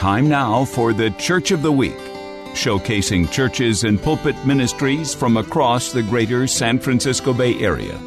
[0.00, 1.98] Time now for the Church of the Week,
[2.54, 7.98] showcasing churches and pulpit ministries from across the greater San Francisco Bay Area.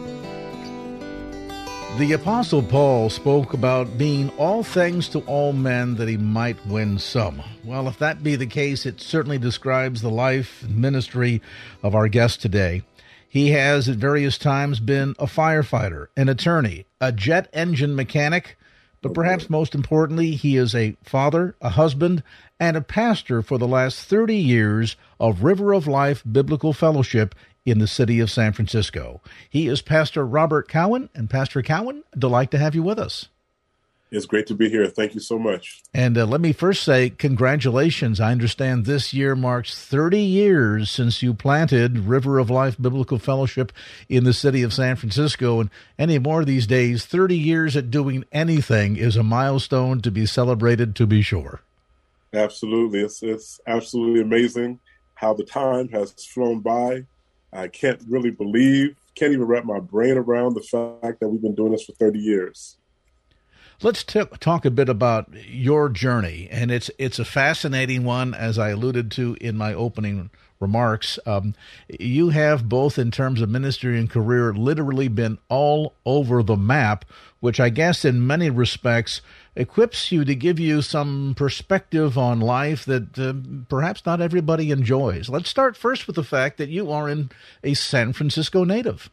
[1.99, 6.97] The Apostle Paul spoke about being all things to all men that he might win
[6.97, 7.43] some.
[7.63, 11.43] Well, if that be the case, it certainly describes the life and ministry
[11.83, 12.81] of our guest today.
[13.29, 18.57] He has at various times been a firefighter, an attorney, a jet engine mechanic,
[19.03, 22.23] but perhaps most importantly, he is a father, a husband,
[22.59, 27.79] and a pastor for the last 30 years of River of Life Biblical Fellowship in
[27.79, 29.21] the city of San Francisco.
[29.49, 33.27] He is Pastor Robert Cowan, and Pastor Cowan, delight to have you with us.
[34.13, 34.85] It's great to be here.
[34.85, 35.81] Thank you so much.
[35.91, 38.19] And uh, let me first say congratulations.
[38.19, 43.71] I understand this year marks 30 years since you planted River of Life Biblical Fellowship
[44.07, 45.59] in the city of San Francisco.
[45.59, 50.27] And any more these days, 30 years at doing anything is a milestone to be
[50.27, 51.61] celebrated, to be sure.
[52.31, 52.99] Absolutely.
[52.99, 54.79] It's, it's absolutely amazing
[55.15, 57.05] how the time has flown by.
[57.51, 60.61] I can't really believe, can't even wrap my brain around the
[61.01, 62.77] fact that we've been doing this for 30 years.
[63.83, 68.57] Let's t- talk a bit about your journey, and it's it's a fascinating one, as
[68.57, 70.29] I alluded to in my opening
[70.61, 71.19] remarks.
[71.25, 71.53] Um,
[71.99, 77.03] you have both, in terms of ministry and career, literally been all over the map,
[77.41, 79.19] which I guess, in many respects,
[79.53, 83.33] equips you to give you some perspective on life that uh,
[83.67, 85.27] perhaps not everybody enjoys.
[85.27, 87.31] Let's start first with the fact that you are in
[87.65, 89.09] a San Francisco native.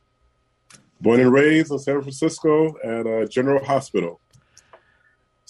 [1.00, 4.20] Born and raised in San Francisco at a General Hospital.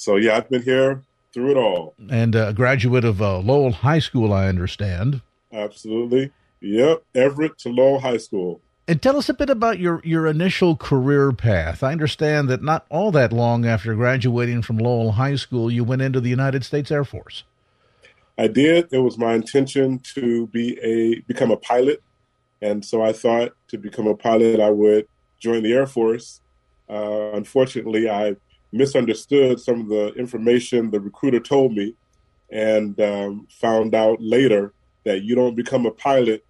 [0.00, 1.02] So yeah, I've been here
[1.34, 1.92] through it all.
[2.08, 5.20] And a graduate of uh, Lowell High School, I understand.
[5.52, 6.32] Absolutely.
[6.62, 8.62] Yep, Everett to Lowell High School.
[8.88, 11.82] And tell us a bit about your, your initial career path.
[11.82, 16.00] I understand that not all that long after graduating from Lowell High School, you went
[16.00, 17.44] into the United States Air Force.
[18.38, 18.88] I did.
[18.90, 22.02] It was my intention to be a become a pilot,
[22.62, 25.06] and so I thought to become a pilot I would
[25.38, 26.40] join the Air Force.
[26.88, 28.36] Uh, unfortunately, I
[28.72, 31.94] misunderstood some of the information the recruiter told me
[32.50, 34.72] and um, found out later
[35.04, 36.44] that you don't become a pilot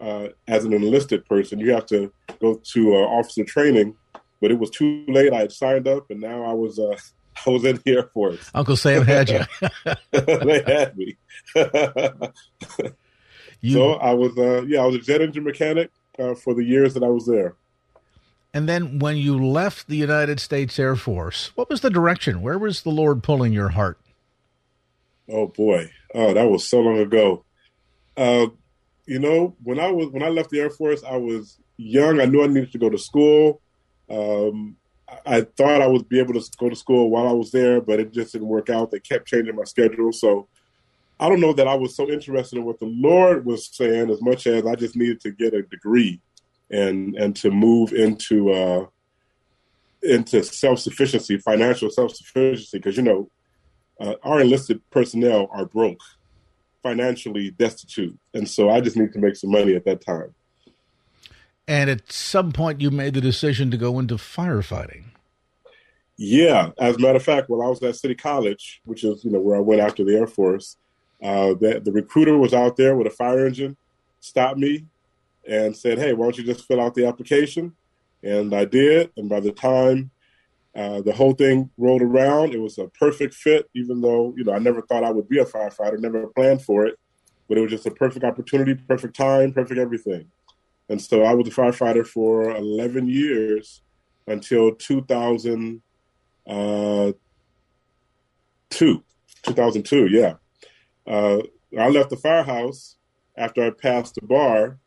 [0.00, 1.58] uh, as an enlisted person.
[1.58, 3.96] You have to go to uh, officer training.
[4.40, 5.34] But it was too late.
[5.34, 6.96] I had signed up, and now I was uh,
[7.46, 8.50] I was in the Air Force.
[8.54, 9.40] Uncle Sam had you.
[10.10, 11.16] they had me.
[13.60, 13.74] you.
[13.74, 16.94] So I was uh, yeah I was a jet engine mechanic uh, for the years
[16.94, 17.56] that I was there.
[18.52, 22.42] And then when you left the United States Air Force, what was the direction?
[22.42, 23.98] Where was the Lord pulling your heart?
[25.28, 25.90] Oh boy.
[26.14, 27.44] Oh, that was so long ago.
[28.16, 28.48] Uh,
[29.06, 32.20] you know, when I was when I left the Air Force, I was young.
[32.20, 33.60] I knew I needed to go to school.
[34.10, 34.76] Um,
[35.24, 38.00] I thought I would be able to go to school while I was there, but
[38.00, 38.90] it just didn't work out.
[38.90, 40.12] They kept changing my schedule.
[40.12, 40.48] So
[41.18, 44.22] I don't know that I was so interested in what the Lord was saying as
[44.22, 46.20] much as I just needed to get a degree
[46.70, 48.86] and and to move into uh,
[50.02, 53.28] into self sufficiency, financial self sufficiency, because you know
[54.00, 56.00] uh, our enlisted personnel are broke,
[56.82, 60.34] financially destitute, and so I just need to make some money at that time.
[61.68, 65.04] And at some point, you made the decision to go into firefighting.
[66.16, 69.30] Yeah, as a matter of fact, while I was at City College, which is you
[69.30, 70.76] know where I went after the Air Force,
[71.22, 73.76] uh, the, the recruiter was out there with a fire engine,
[74.20, 74.84] stopped me,
[75.50, 77.74] and said, "Hey, why don't you just fill out the application?"
[78.22, 79.10] And I did.
[79.16, 80.10] And by the time
[80.74, 83.68] uh, the whole thing rolled around, it was a perfect fit.
[83.74, 86.86] Even though you know I never thought I would be a firefighter, never planned for
[86.86, 86.98] it,
[87.48, 90.30] but it was just a perfect opportunity, perfect time, perfect everything.
[90.88, 93.82] And so I was a firefighter for 11 years
[94.26, 95.82] until 2002.
[96.48, 97.12] Uh,
[98.70, 100.34] 2002, yeah.
[101.06, 101.38] Uh,
[101.78, 102.96] I left the firehouse
[103.36, 104.78] after I passed the bar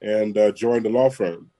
[0.00, 1.50] and uh, joined the law firm.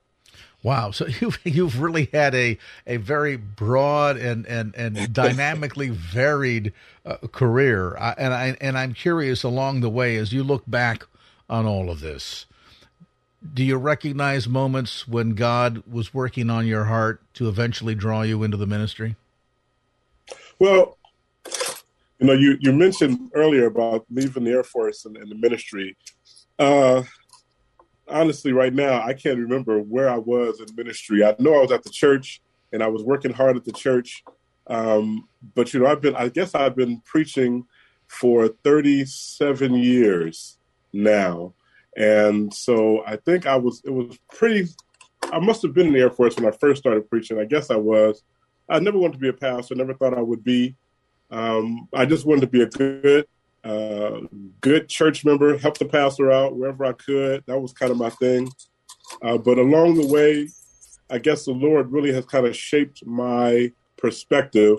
[0.62, 0.91] Wow!
[0.91, 6.73] So you've you've really had a a very broad and and and dynamically varied
[7.05, 11.05] uh, career, I, and I and I'm curious along the way as you look back
[11.49, 12.47] on all of this.
[13.55, 18.43] Do you recognize moments when God was working on your heart to eventually draw you
[18.43, 19.15] into the ministry?
[20.59, 20.97] Well,
[22.19, 25.97] you know, you, you mentioned earlier about leaving the Air Force and, and the ministry.
[26.59, 27.03] Uh,
[28.08, 31.25] honestly, right now, I can't remember where I was in ministry.
[31.25, 32.41] I know I was at the church
[32.73, 34.25] and I was working hard at the church.
[34.67, 37.64] Um, but, you know, I've been, I guess I've been preaching
[38.08, 40.58] for 37 years
[40.93, 41.55] now.
[41.97, 44.69] And so I think I was, it was pretty,
[45.32, 47.38] I must have been in the Air Force when I first started preaching.
[47.38, 48.23] I guess I was.
[48.69, 50.75] I never wanted to be a pastor, never thought I would be.
[51.31, 53.26] Um, I just wanted to be a good,
[54.61, 57.45] good church member, help the pastor out wherever I could.
[57.47, 58.51] That was kind of my thing.
[59.23, 60.49] Uh, but along the way,
[61.11, 64.79] I guess the Lord really has kind of shaped my perspective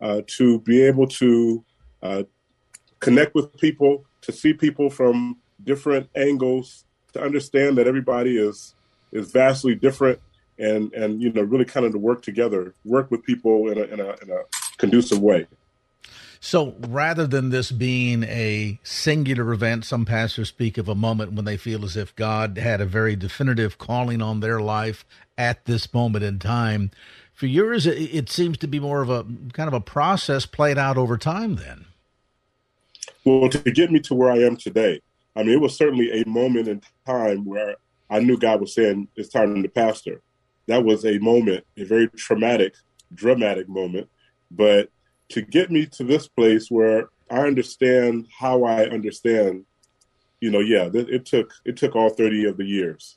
[0.00, 1.64] uh, to be able to
[2.02, 2.22] uh,
[3.00, 6.84] connect with people, to see people from different angles,
[7.14, 8.74] to understand that everybody is
[9.12, 10.18] is vastly different,
[10.58, 13.82] and and you know really kind of to work together, work with people in a,
[13.84, 14.42] in a, in a
[14.76, 15.46] conducive way.
[16.44, 21.46] So rather than this being a singular event, some pastors speak of a moment when
[21.46, 25.06] they feel as if God had a very definitive calling on their life
[25.38, 26.90] at this moment in time.
[27.32, 29.24] For yours, it seems to be more of a
[29.54, 31.86] kind of a process played out over time then.
[33.24, 35.00] Well, to get me to where I am today,
[35.34, 37.76] I mean, it was certainly a moment in time where
[38.10, 40.20] I knew God was saying, it's time to pastor.
[40.66, 42.74] That was a moment, a very traumatic,
[43.14, 44.10] dramatic moment.
[44.50, 44.90] But
[45.30, 49.64] to get me to this place where I understand how I understand,
[50.40, 53.16] you know, yeah, it took it took all thirty of the years.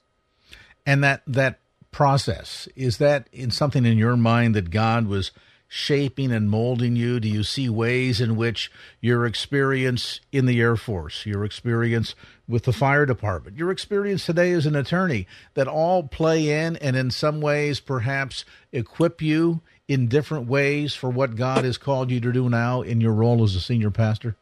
[0.86, 1.60] And that that
[1.92, 5.32] process is that in something in your mind that God was
[5.68, 7.20] shaping and molding you?
[7.20, 8.72] Do you see ways in which
[9.02, 12.16] your experience in the Air Force, your experience
[12.48, 16.96] with the fire department, your experience today as an attorney, that all play in and
[16.96, 22.20] in some ways perhaps equip you in different ways for what God has called you
[22.20, 24.36] to do now in your role as a senior pastor?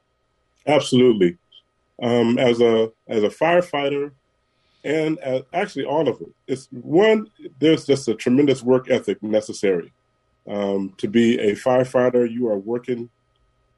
[0.66, 1.38] Absolutely.
[2.02, 4.12] Um, as a as a firefighter,
[4.84, 6.34] and as, actually all of it.
[6.48, 7.28] It's one.
[7.60, 9.94] There's just a tremendous work ethic necessary
[10.48, 12.30] um, to be a firefighter.
[12.30, 13.10] You are working.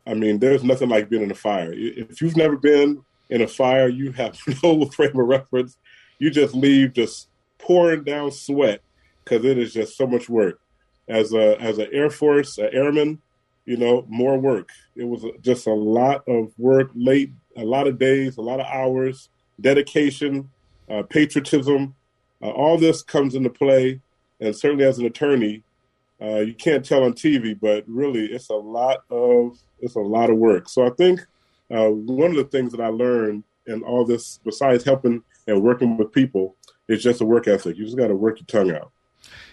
[0.07, 1.73] I mean, there's nothing like being in a fire.
[1.73, 5.77] If you've never been in a fire, you have no frame of reference.
[6.17, 7.27] You just leave just
[7.59, 8.81] pouring down sweat
[9.23, 10.59] because it is just so much work
[11.07, 13.21] as a as an Air Force an airman,
[13.65, 14.69] you know, more work.
[14.95, 18.65] It was just a lot of work, late, a lot of days, a lot of
[18.67, 20.49] hours, dedication,
[20.89, 21.95] uh, patriotism.
[22.41, 23.99] Uh, all this comes into play,
[24.39, 25.63] and certainly as an attorney,
[26.21, 30.29] uh, you can't tell on TV, but really, it's a lot of it's a lot
[30.29, 30.69] of work.
[30.69, 31.21] So I think
[31.71, 35.97] uh, one of the things that I learned in all this, besides helping and working
[35.97, 36.55] with people,
[36.87, 37.77] is just a work ethic.
[37.77, 38.91] You just got to work your tongue out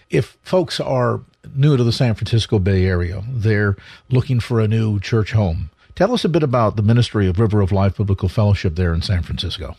[0.09, 1.21] if folks are
[1.55, 3.75] new to the San Francisco Bay Area, they're
[4.09, 5.69] looking for a new church home.
[5.95, 9.01] Tell us a bit about the ministry of River of Life Biblical Fellowship there in
[9.01, 9.77] San Francisco.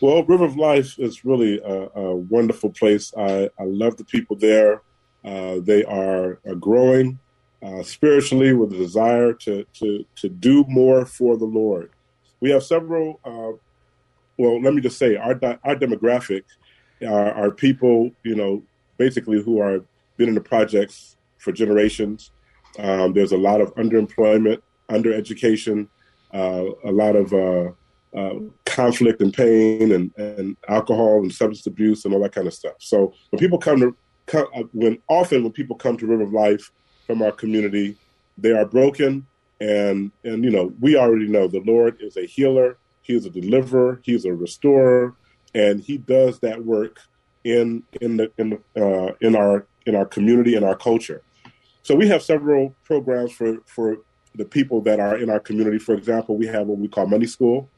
[0.00, 3.12] Well, River of Life is really a, a wonderful place.
[3.16, 4.82] I, I, love the people there.
[5.24, 7.18] Uh, they are uh, growing
[7.62, 11.90] uh, spiritually with a desire to, to, to do more for the Lord.
[12.40, 13.52] We have several, uh,
[14.36, 15.32] well, let me just say, our,
[15.64, 16.42] our demographic
[17.06, 18.62] are, are people, you know,
[18.96, 19.84] basically who are
[20.16, 22.30] been in the projects for generations.
[22.78, 24.60] Um, there's a lot of underemployment,
[24.90, 25.88] undereducation,
[26.32, 27.70] uh, a lot of uh,
[28.16, 28.34] uh,
[28.64, 32.74] conflict and pain, and, and alcohol and substance abuse and all that kind of stuff.
[32.78, 33.96] So when people come to
[34.26, 36.70] come, uh, when often when people come to River of Life
[37.06, 37.96] from our community,
[38.38, 39.26] they are broken,
[39.60, 43.30] and and you know we already know the Lord is a healer, He is a
[43.30, 45.14] deliverer, He is a restorer,
[45.54, 46.98] and He does that work
[47.44, 51.22] in in the in the, uh, in our in our community and our culture.
[51.82, 53.98] So we have several programs for for
[54.34, 55.78] the people that are in our community.
[55.78, 57.70] For example, we have what we call Money School,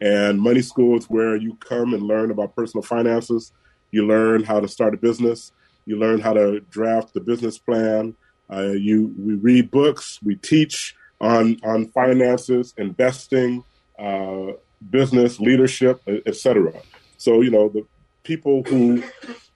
[0.00, 3.52] and Money School is where you come and learn about personal finances.
[3.90, 5.52] You learn how to start a business.
[5.84, 8.14] You learn how to draft the business plan.
[8.52, 10.20] Uh, you we read books.
[10.22, 13.64] We teach on on finances, investing,
[13.98, 14.52] uh,
[14.90, 16.72] business leadership, etc.
[17.18, 17.84] So you know the
[18.22, 19.02] people who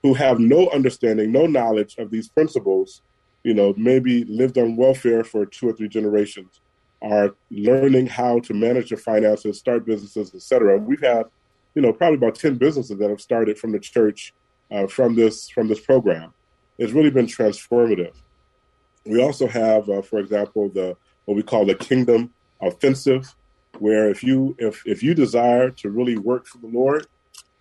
[0.01, 3.01] who have no understanding, no knowledge of these principles,
[3.43, 6.61] you know, maybe lived on welfare for two or three generations,
[7.01, 10.77] are learning how to manage their finances, start businesses, etc.
[10.77, 11.25] We've had,
[11.73, 14.33] you know, probably about ten businesses that have started from the church
[14.71, 16.33] uh, from this from this program.
[16.77, 18.13] It's really been transformative.
[19.05, 23.35] We also have, uh, for example, the what we call the Kingdom Offensive,
[23.79, 27.07] where if you if if you desire to really work for the Lord,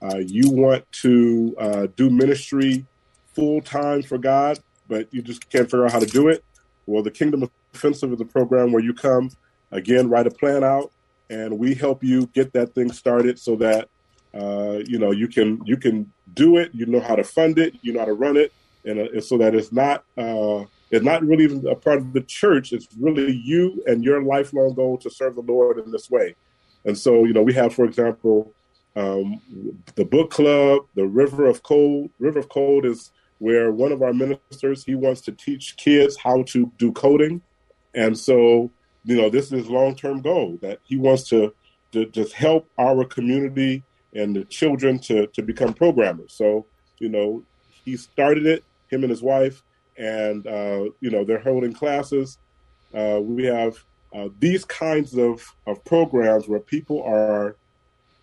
[0.05, 2.85] uh, you want to uh, do ministry
[3.35, 4.59] full time for God,
[4.89, 6.45] but you just can't figure out how to do it.
[6.87, 9.31] Well, the Kingdom Offensive is a program where you come,
[9.73, 10.93] again, write a plan out,
[11.31, 13.89] and we help you get that thing started so that
[14.35, 16.71] uh, you know you can you can do it.
[16.75, 17.75] You know how to fund it.
[17.83, 18.53] You know how to run it,
[18.85, 22.21] and, uh, so that it's not uh, it's not really even a part of the
[22.21, 22.73] church.
[22.73, 26.37] It's really you and your lifelong goal to serve the Lord in this way.
[26.85, 28.53] And so, you know, we have, for example,
[28.97, 29.41] um,
[29.97, 32.11] the book club, the River of Code.
[32.19, 36.43] River of Code is where one of our ministers he wants to teach kids how
[36.45, 37.43] to do coding,
[37.95, 38.71] and so
[39.05, 41.53] you know this is his long term goal that he wants to,
[41.93, 43.83] to just help our community
[44.15, 46.33] and the children to to become programmers.
[46.33, 46.67] So
[46.99, 47.43] you know
[47.85, 49.63] he started it, him and his wife,
[49.99, 52.39] and uh, you know they're holding classes.
[52.95, 53.77] Uh, we have
[54.15, 57.57] uh, these kinds of, of programs where people are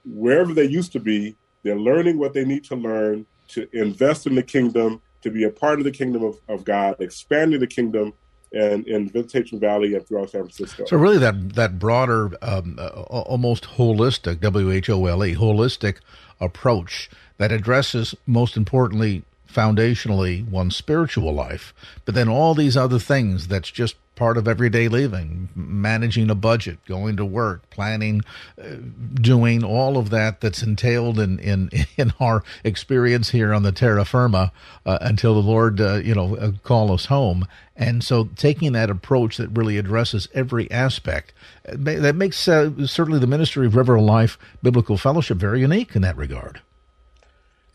[0.06, 4.36] wherever they used to be, they're learning what they need to learn to invest in
[4.36, 8.14] the kingdom, to be a part of the kingdom of, of God, expanding the kingdom
[8.54, 10.86] and in Visitation Valley and throughout San Francisco.
[10.86, 15.98] So really, that that broader, um, uh, almost holistic W H O L E holistic
[16.40, 21.74] approach that addresses most importantly foundationally one's spiritual life,
[22.06, 26.78] but then all these other things that's just part of everyday living, managing a budget,
[26.86, 28.22] going to work, planning,
[28.62, 28.76] uh,
[29.16, 34.06] doing all of that that's entailed in, in, in our experience here on the terra
[34.06, 34.52] firma
[34.86, 37.48] uh, until the Lord, uh, you know, uh, call us home.
[37.76, 41.34] And so taking that approach that really addresses every aspect,
[41.68, 46.04] uh, that makes uh, certainly the ministry of River Life Biblical Fellowship very unique in
[46.04, 46.62] that regard.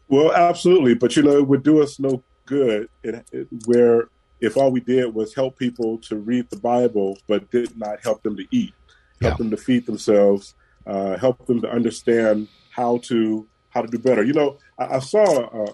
[0.09, 4.09] Well, absolutely, but you know, it would do us no good it, it, where
[4.41, 8.23] if all we did was help people to read the Bible, but did not help
[8.23, 8.75] them to eat,
[9.21, 9.37] help yeah.
[9.37, 10.55] them to feed themselves,
[10.87, 14.23] uh, help them to understand how to how to do better.
[14.23, 15.67] You know, I, I saw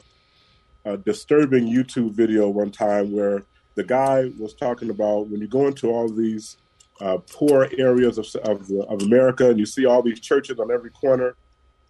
[0.85, 5.49] a, a, disturbing YouTube video one time where the guy was talking about when you
[5.49, 6.57] go into all these
[7.01, 10.91] uh, poor areas of of, of America and you see all these churches on every
[10.91, 11.35] corner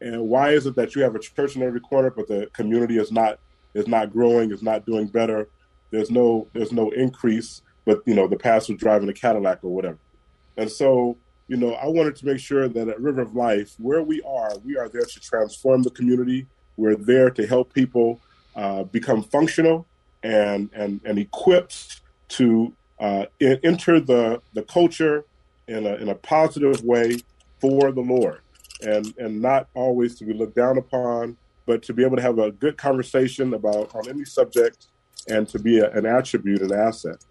[0.02, 2.98] and why is it that you have a church in every corner, but the community
[2.98, 3.38] is not
[3.74, 5.48] is not growing, is not doing better?
[5.90, 9.98] There's no there's no increase, but you know the pastor's driving a Cadillac or whatever.
[10.56, 11.16] And so,
[11.48, 14.52] you know, I wanted to make sure that at River of Life, where we are,
[14.64, 16.46] we are there to transform the community.
[16.76, 18.20] We're there to help people
[18.56, 19.86] uh, become functional
[20.22, 25.24] and and and equipped to uh, enter the the culture
[25.68, 27.18] in a in a positive way
[27.60, 28.41] for the Lord
[28.82, 31.36] and and not always to be looked down upon,
[31.66, 34.86] but to be able to have a good conversation about on any subject
[35.28, 37.24] and to be a, an attribute, an asset.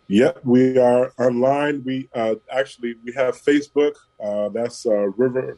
[0.08, 1.82] Yep, we are online.
[1.84, 3.94] We uh, actually we have Facebook.
[4.22, 5.56] Uh, that's uh, River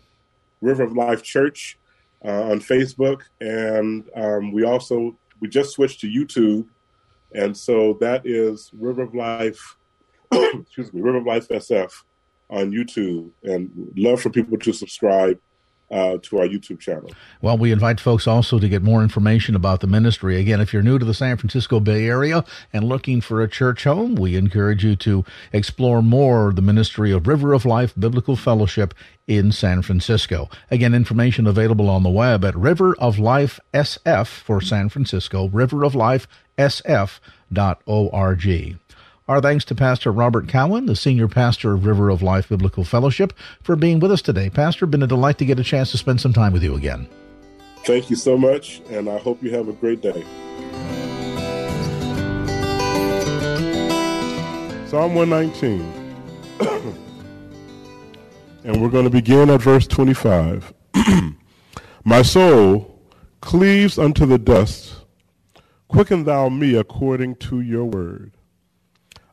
[0.61, 1.77] River of Life Church
[2.25, 6.69] uh, on Facebook, and um, we also we just switched to YouTube,
[7.35, 9.77] and so that is River of Life
[10.61, 11.93] excuse me, River of Life SF
[12.49, 15.41] on YouTube, and love for people to subscribe
[15.91, 17.11] uh, to our YouTube channel.
[17.41, 20.39] Well, we invite folks also to get more information about the ministry.
[20.39, 23.85] Again, if you're new to the San Francisco Bay Area and looking for a church
[23.85, 28.95] home, we encourage you to explore more the ministry of River of Life Biblical Fellowship
[29.27, 30.49] in San Francisco.
[30.71, 35.85] Again, information available on the web at River of Life SF for San Francisco, River
[35.85, 36.27] of Life
[36.59, 37.21] SF.org.
[39.29, 43.33] Our thanks to Pastor Robert Cowan, the senior pastor of River of Life Biblical Fellowship,
[43.61, 44.49] for being with us today.
[44.49, 47.09] Pastor, been a delight to get a chance to spend some time with you again.
[47.79, 50.23] Thank you so much, and I hope you have a great day.
[54.87, 55.81] Psalm 119.
[58.63, 60.73] and we're going to begin at verse 25.
[62.05, 63.03] My soul
[63.41, 64.95] cleaves unto the dust.
[65.89, 68.36] Quicken thou me according to your word.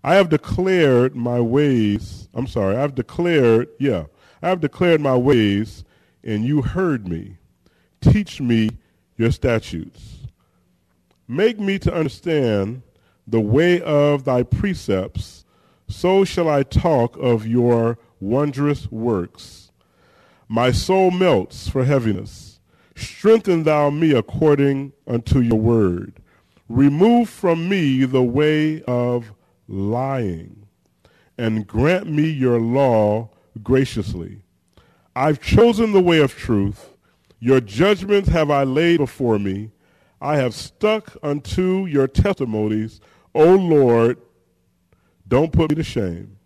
[0.03, 2.27] I have declared my ways.
[2.33, 4.05] I'm sorry, I've declared, yeah,
[4.41, 5.86] I have declared my ways,
[6.24, 7.38] and you heard me.
[8.01, 8.72] Teach me
[9.15, 10.27] your statutes.
[11.27, 12.81] Make me to understand
[13.25, 15.45] the way of thy precepts,
[15.88, 19.72] so shall I talk of your wondrous works.
[20.50, 22.60] My soul melts for heaviness.
[22.95, 26.22] Strengthen thou me according unto your word.
[26.67, 29.33] Remove from me the way of
[29.67, 30.67] lying,
[31.38, 33.29] and grant me your law
[33.62, 34.43] graciously.
[35.15, 36.89] I've chosen the way of truth.
[37.39, 39.72] Your judgments have I laid before me.
[40.22, 43.01] I have stuck unto your testimonies.
[43.36, 44.17] O Lord,
[45.27, 46.38] don't put me to shame.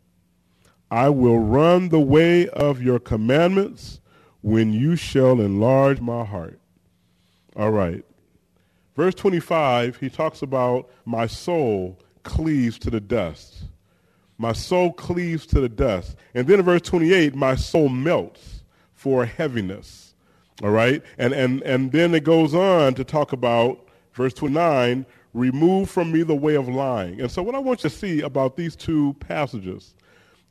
[0.89, 3.99] I will run the way of your commandments
[4.41, 6.59] when you shall enlarge my heart.
[7.55, 8.03] All right.
[8.95, 13.63] Verse 25, he talks about my soul cleaves to the dust.
[14.37, 16.15] My soul cleaves to the dust.
[16.35, 18.61] And then in verse 28, my soul melts
[18.93, 20.13] for heaviness.
[20.61, 21.01] All right?
[21.17, 26.23] And, and, and then it goes on to talk about, verse 29, remove from me
[26.23, 27.21] the way of lying.
[27.21, 29.95] And so what I want you to see about these two passages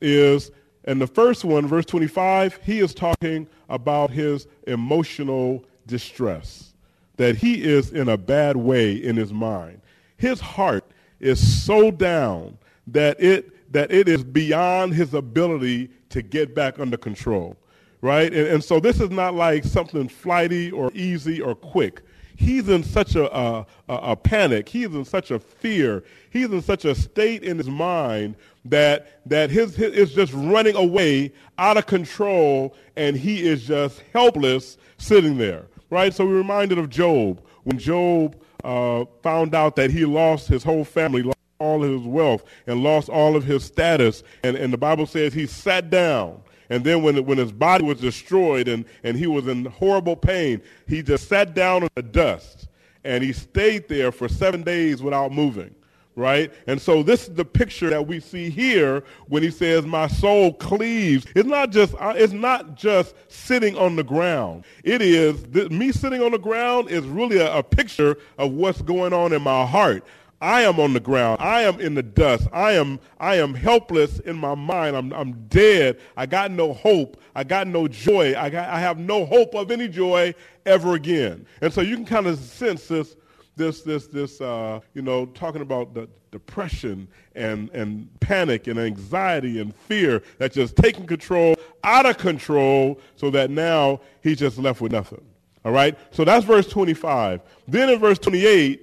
[0.00, 0.50] is
[0.84, 6.72] in the first one, verse 25, he is talking about his emotional distress,
[7.16, 9.80] that he is in a bad way in his mind.
[10.16, 10.84] His heart
[11.20, 12.58] is so down
[12.88, 17.56] that it, that it is beyond his ability to get back under control,
[18.00, 18.32] right?
[18.32, 22.02] And, and so this is not like something flighty or easy or quick.
[22.36, 24.68] He's in such a, a, a panic.
[24.68, 26.04] He's in such a fear.
[26.30, 30.76] He's in such a state in his mind that, that his, his is just running
[30.76, 36.12] away out of control and he is just helpless sitting there, right?
[36.12, 37.40] So we're reminded of Job.
[37.64, 42.42] When Job uh, found out that he lost his whole family, lost all his wealth,
[42.66, 46.42] and lost all of his status, and, and the Bible says he sat down.
[46.68, 50.60] And then when, when his body was destroyed and, and he was in horrible pain,
[50.88, 52.66] he just sat down in the dust.
[53.04, 55.75] And he stayed there for seven days without moving.
[56.16, 56.50] Right?
[56.66, 60.54] And so this is the picture that we see here when he says, my soul
[60.54, 61.26] cleaves.
[61.34, 64.64] It's not just, uh, it's not just sitting on the ground.
[64.82, 69.12] It is, me sitting on the ground is really a, a picture of what's going
[69.12, 70.04] on in my heart.
[70.40, 71.40] I am on the ground.
[71.40, 72.48] I am in the dust.
[72.52, 74.96] I am, I am helpless in my mind.
[74.96, 75.98] I'm, I'm dead.
[76.16, 77.20] I got no hope.
[77.34, 78.34] I got no joy.
[78.38, 81.46] I, got, I have no hope of any joy ever again.
[81.60, 83.16] And so you can kind of sense this,
[83.56, 89.60] this, this, this, uh, you know, talking about the depression and, and panic and anxiety
[89.60, 94.80] and fear that's just taking control, out of control, so that now he's just left
[94.80, 95.24] with nothing.
[95.64, 95.98] All right?
[96.10, 97.40] So that's verse 25.
[97.66, 98.82] Then in verse 28,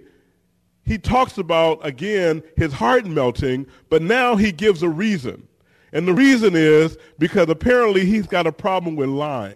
[0.85, 5.47] he talks about, again, his heart melting, but now he gives a reason.
[5.93, 9.55] And the reason is because apparently he's got a problem with lying.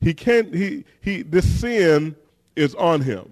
[0.00, 2.16] He can't, he, he, this sin
[2.56, 3.30] is on him.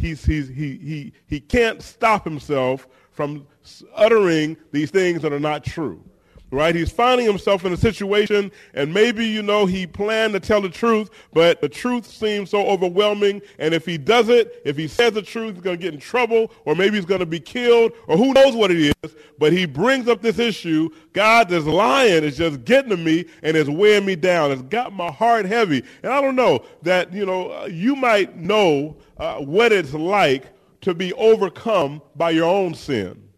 [0.00, 3.46] He's, he's, he, he, he can't stop himself from
[3.94, 6.02] uttering these things that are not true
[6.50, 6.74] right?
[6.74, 10.68] He's finding himself in a situation, and maybe, you know, he planned to tell the
[10.68, 15.12] truth, but the truth seems so overwhelming, and if he does it, if he says
[15.12, 17.92] the truth, he's going to get in trouble, or maybe he's going to be killed,
[18.06, 22.24] or who knows what it is, but he brings up this issue, God, this lion
[22.24, 24.50] is just getting to me, and it's weighing me down.
[24.50, 25.82] It's got my heart heavy.
[26.02, 30.46] And I don't know that, you know, uh, you might know uh, what it's like
[30.80, 33.30] to be overcome by your own sin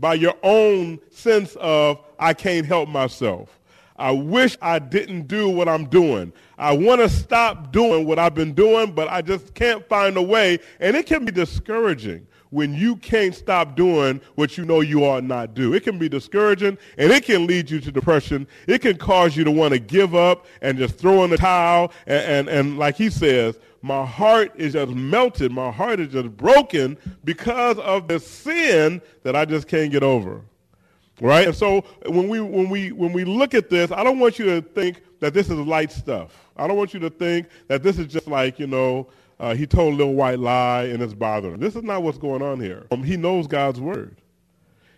[0.00, 3.60] by your own sense of, I can't help myself.
[3.96, 6.32] I wish I didn't do what I'm doing.
[6.56, 10.22] I want to stop doing what I've been doing, but I just can't find a
[10.22, 10.58] way.
[10.80, 15.22] And it can be discouraging when you can't stop doing what you know you ought
[15.22, 15.74] not do.
[15.74, 18.46] It can be discouraging and it can lead you to depression.
[18.66, 21.92] It can cause you to want to give up and just throw in the towel.
[22.06, 25.52] And, and, and like he says, my heart is just melted.
[25.52, 30.42] My heart is just broken because of the sin that I just can't get over.
[31.20, 31.46] Right?
[31.46, 34.46] And so when we when we when we look at this, I don't want you
[34.46, 36.48] to think that this is light stuff.
[36.56, 39.06] I don't want you to think that this is just like, you know,
[39.38, 41.58] uh, he told a little white lie and it's bothering.
[41.58, 42.86] This is not what's going on here.
[42.90, 44.16] Um, he knows God's word.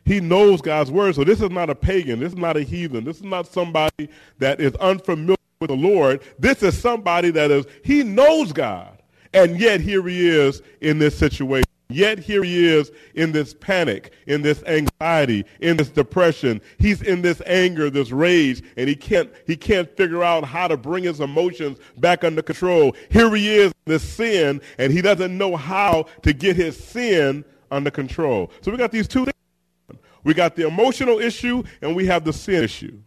[0.04, 1.14] He knows God's word.
[1.14, 2.18] So this is not a pagan.
[2.18, 3.04] This is not a heathen.
[3.04, 6.20] This is not somebody that is unfamiliar with the Lord.
[6.38, 8.98] This is somebody that is, he knows God.
[9.32, 11.64] And yet here he is in this situation.
[11.88, 16.60] Yet here he is in this panic, in this anxiety, in this depression.
[16.78, 20.76] He's in this anger, this rage, and he can't, he can't figure out how to
[20.76, 22.96] bring his emotions back under control.
[23.10, 27.44] Here he is in this sin, and he doesn't know how to get his sin
[27.70, 28.50] under control.
[28.62, 30.00] So we got these two things.
[30.24, 32.98] We got the emotional issue, and we have the sin issue.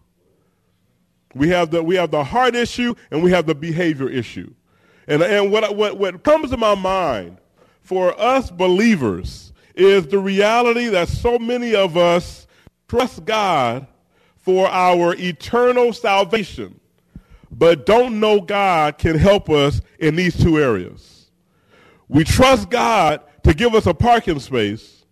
[1.35, 4.51] We have the, we have the heart issue and we have the behavior issue.
[5.07, 7.37] And, and what, what, what comes to my mind
[7.81, 12.47] for us believers is the reality that so many of us
[12.87, 13.85] trust God
[14.37, 16.79] for our eternal salvation,
[17.51, 21.29] but don't know God can help us in these two areas.
[22.07, 25.05] We trust God to give us a parking space,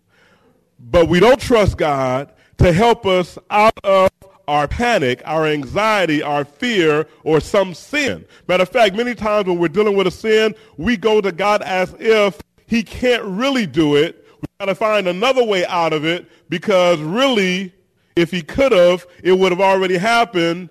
[0.78, 4.10] but we don't trust God to help us out of
[4.48, 8.24] our panic, our anxiety, our fear, or some sin.
[8.48, 11.62] Matter of fact, many times when we're dealing with a sin, we go to God
[11.62, 14.26] as if He can't really do it.
[14.40, 17.72] We got to find another way out of it because really,
[18.16, 20.70] if He could have, it would have already happened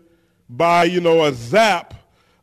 [0.49, 1.93] by, you know, a zap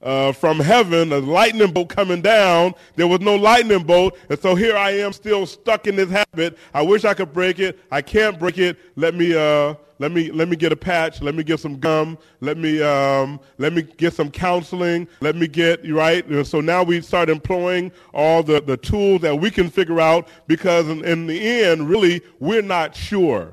[0.02, 2.74] uh, from heaven, a lightning bolt coming down.
[2.96, 6.56] There was no lightning bolt, and so here I am still stuck in this habit.
[6.72, 7.78] I wish I could break it.
[7.90, 8.78] I can't break it.
[8.96, 11.20] Let me, uh, let me, let me get a patch.
[11.20, 12.16] Let me get some gum.
[12.40, 15.06] Let me, um, let me get some counseling.
[15.20, 16.26] Let me get right.
[16.26, 20.28] And so now we start employing all the, the tools that we can figure out
[20.46, 23.52] because in, in the end, really, we're not sure.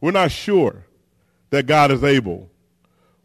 [0.00, 0.84] We're not sure
[1.50, 2.50] that God is able.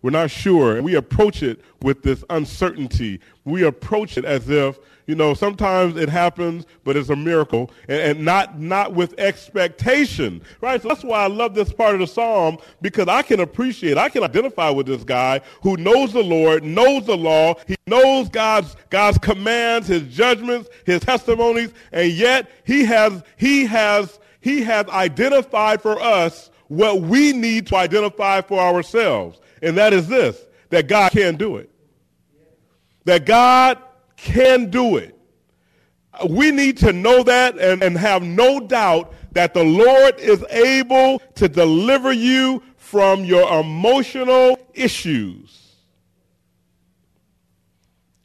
[0.04, 0.82] We're not sure.
[0.82, 3.22] We approach it with this uncertainty.
[3.46, 8.02] We approach it as if, you know, sometimes it happens, but it's a miracle, and,
[8.02, 10.82] and, not, not with expectation, right?
[10.82, 14.10] So that's why I love this part of the psalm, because I can appreciate, I
[14.10, 18.76] can identify with this guy who knows the Lord, knows the law, he knows God's,
[18.90, 25.82] God's commands, his judgments, his testimonies, and yet he has, he has, he has identified
[25.82, 31.12] for us what we need to identify for ourselves and that is this that God
[31.12, 31.70] can do it.
[33.06, 33.78] That God
[34.18, 35.18] can do it.
[36.30, 41.20] We need to know that and, and have no doubt that the Lord is able
[41.36, 45.76] to deliver you from your emotional issues.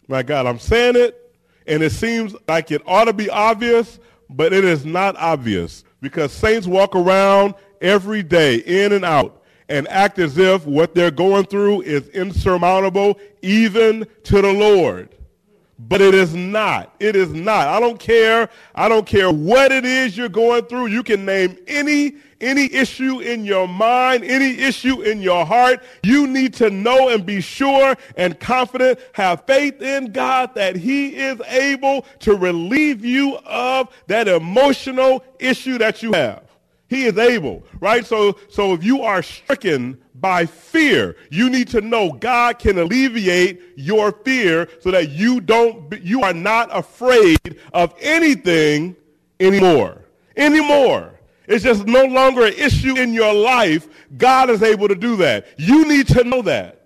[0.06, 3.98] My God, I'm saying it, and it seems like it ought to be obvious,
[4.28, 9.86] but it is not obvious because saints walk around every day, in and out, and
[9.88, 15.10] act as if what they're going through is insurmountable even to the Lord.
[15.80, 16.94] But it is not.
[16.98, 17.68] It is not.
[17.68, 18.50] I don't care.
[18.74, 20.86] I don't care what it is you're going through.
[20.86, 25.82] You can name any any issue in your mind, any issue in your heart.
[26.02, 31.16] You need to know and be sure and confident, have faith in God that he
[31.16, 36.47] is able to relieve you of that emotional issue that you have.
[36.88, 38.04] He is able, right?
[38.04, 43.60] So, so if you are stricken by fear, you need to know God can alleviate
[43.76, 48.96] your fear so that you don't, you are not afraid of anything
[49.38, 50.06] anymore.
[50.36, 51.20] Anymore.
[51.46, 53.88] It's just no longer an issue in your life.
[54.16, 55.46] God is able to do that.
[55.56, 56.77] You need to know that.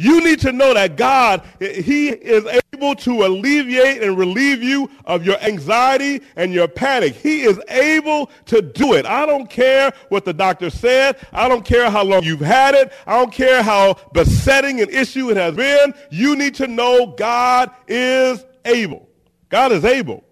[0.00, 5.26] You need to know that God, He is able to alleviate and relieve you of
[5.26, 7.16] your anxiety and your panic.
[7.16, 9.04] He is able to do it.
[9.04, 11.18] I don't care what the doctor said.
[11.34, 12.94] I don't care how long you've had it.
[13.06, 15.92] I don't care how besetting an issue it has been.
[16.08, 19.06] You need to know God is able.
[19.50, 20.24] God is able.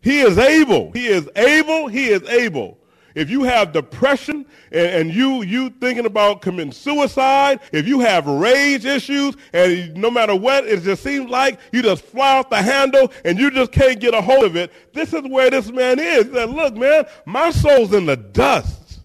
[0.00, 0.90] He is able.
[0.90, 1.86] He is able.
[1.86, 2.80] He is able
[3.16, 8.26] if you have depression and, and, you you thinking about committing suicide, if you have
[8.26, 12.62] rage issues, and no matter what, it just seems like you just fly off the
[12.62, 14.70] handle and you just can't get a hold of it.
[14.92, 16.26] This is where this man is.
[16.26, 19.00] He said, look, man, my soul's in the dust.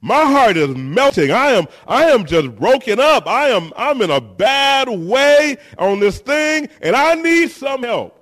[0.00, 1.30] My heart is melting.
[1.30, 3.26] I am, I am just broken up.
[3.26, 8.21] I am, I'm in a bad way on this thing, and I need some help.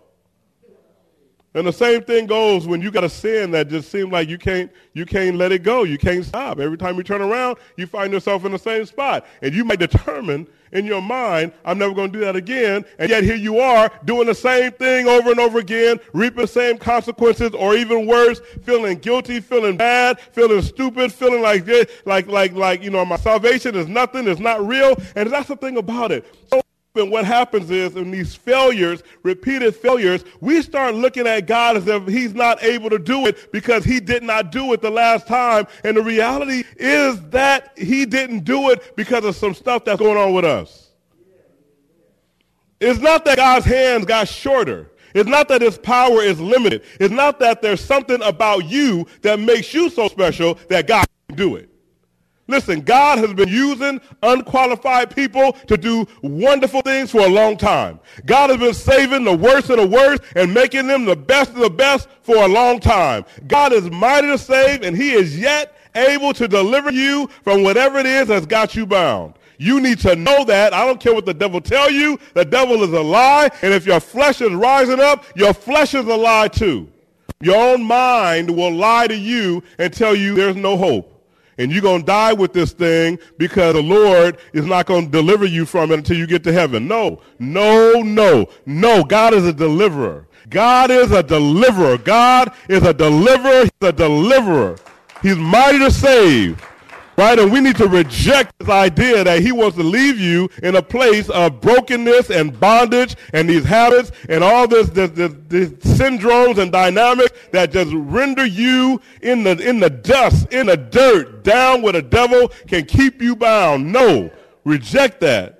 [1.54, 4.38] And the same thing goes when you got a sin that just seems like you
[4.38, 5.82] can't you can't let it go.
[5.82, 6.60] You can't stop.
[6.60, 9.26] Every time you turn around, you find yourself in the same spot.
[9.42, 12.84] And you might determine in your mind, I'm never going to do that again.
[13.00, 16.46] And yet here you are doing the same thing over and over again, reaping the
[16.46, 21.66] same consequences, or even worse, feeling guilty, feeling bad, feeling stupid, feeling like
[22.04, 24.96] like like like you know my salvation is nothing, it's not real.
[25.16, 26.24] And that's the thing about it.
[26.48, 26.60] So
[26.96, 31.86] and what happens is, in these failures, repeated failures, we start looking at God as
[31.86, 35.28] if He's not able to do it because He did not do it the last
[35.28, 35.68] time.
[35.84, 40.16] And the reality is that He didn't do it because of some stuff that's going
[40.16, 40.88] on with us.
[42.80, 44.90] It's not that God's hands got shorter.
[45.14, 46.82] It's not that His power is limited.
[46.98, 51.36] It's not that there's something about you that makes you so special that God can
[51.36, 51.69] do it.
[52.50, 58.00] Listen, God has been using unqualified people to do wonderful things for a long time.
[58.26, 61.58] God has been saving the worst of the worst and making them the best of
[61.58, 63.24] the best for a long time.
[63.46, 67.98] God is mighty to save and he is yet able to deliver you from whatever
[67.98, 69.34] it is that's got you bound.
[69.58, 70.74] You need to know that.
[70.74, 72.18] I don't care what the devil tell you.
[72.34, 73.50] The devil is a lie.
[73.62, 76.88] And if your flesh is rising up, your flesh is a lie too.
[77.40, 81.09] Your own mind will lie to you and tell you there's no hope
[81.60, 85.10] and you're going to die with this thing because the Lord is not going to
[85.10, 86.88] deliver you from it until you get to heaven.
[86.88, 89.04] No, no, no, no.
[89.04, 90.26] God is a deliverer.
[90.48, 91.98] God is a deliverer.
[91.98, 93.64] God is a deliverer.
[93.64, 94.76] He's a deliverer.
[95.20, 96.66] He's mighty to save.
[97.20, 97.38] Right?
[97.38, 100.82] And we need to reject this idea that he wants to leave you in a
[100.82, 106.56] place of brokenness and bondage and these habits and all this, this, this, this syndromes
[106.56, 111.82] and dynamics that just render you in the, in the dust, in the dirt, down
[111.82, 113.92] where the devil can keep you bound.
[113.92, 114.30] No,
[114.64, 115.58] reject that.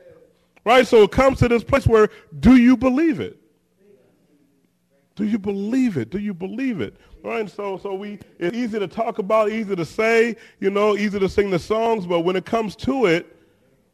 [0.64, 0.87] Right?
[0.87, 3.38] So it comes to this place where do you believe it?
[5.14, 6.09] Do you believe it?
[6.09, 6.96] Do you believe it?
[7.23, 7.51] Right?
[7.51, 11.29] So, so we, it's easy to talk about, easy to say, you know, easy to
[11.29, 13.37] sing the songs, but when it comes to it,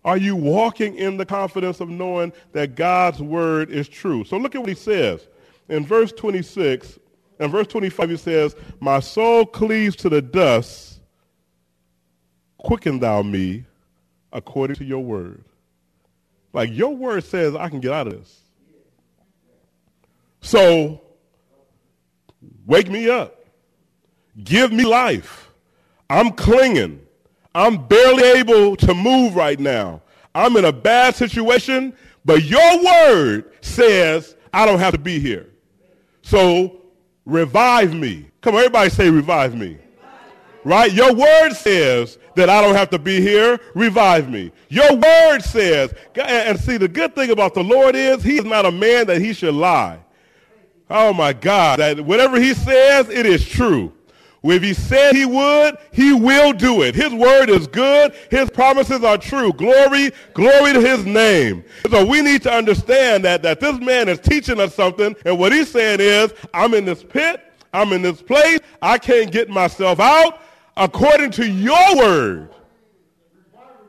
[0.05, 4.25] are you walking in the confidence of knowing that God's word is true?
[4.25, 5.27] So look at what he says.
[5.69, 7.01] In verse 26,
[7.41, 11.01] in verse 25, he says, My soul cleaves to the dust,
[12.59, 13.65] quicken thou me
[14.33, 15.45] according to your word.
[16.53, 18.41] Like your word says I can get out of this.
[20.41, 21.03] So
[22.67, 23.45] Wake me up.
[24.43, 25.51] Give me life.
[26.11, 27.01] I'm clinging.
[27.55, 30.03] I'm barely able to move right now.
[30.35, 35.47] I'm in a bad situation, but your word says I don't have to be here.
[36.23, 36.83] So
[37.25, 38.27] revive me.
[38.43, 39.79] Come on, everybody say revive me.
[40.65, 40.93] Right?
[40.93, 43.59] Your word says that I don't have to be here.
[43.75, 44.51] Revive me.
[44.69, 48.67] Your word says, and see, the good thing about the Lord is he is not
[48.67, 50.01] a man that he should lie.
[50.89, 53.93] Oh my God, that whatever he says, it is true.
[54.45, 56.95] If he said he would, he will do it.
[56.95, 58.15] His word is good.
[58.31, 59.53] His promises are true.
[59.53, 61.65] Glory, glory to his name.
[61.91, 65.17] So we need to understand that, that this man is teaching us something.
[65.25, 67.43] And what he's saying is, I'm in this pit.
[67.73, 68.61] I'm in this place.
[68.81, 70.41] I can't get myself out.
[70.77, 72.51] According to your word,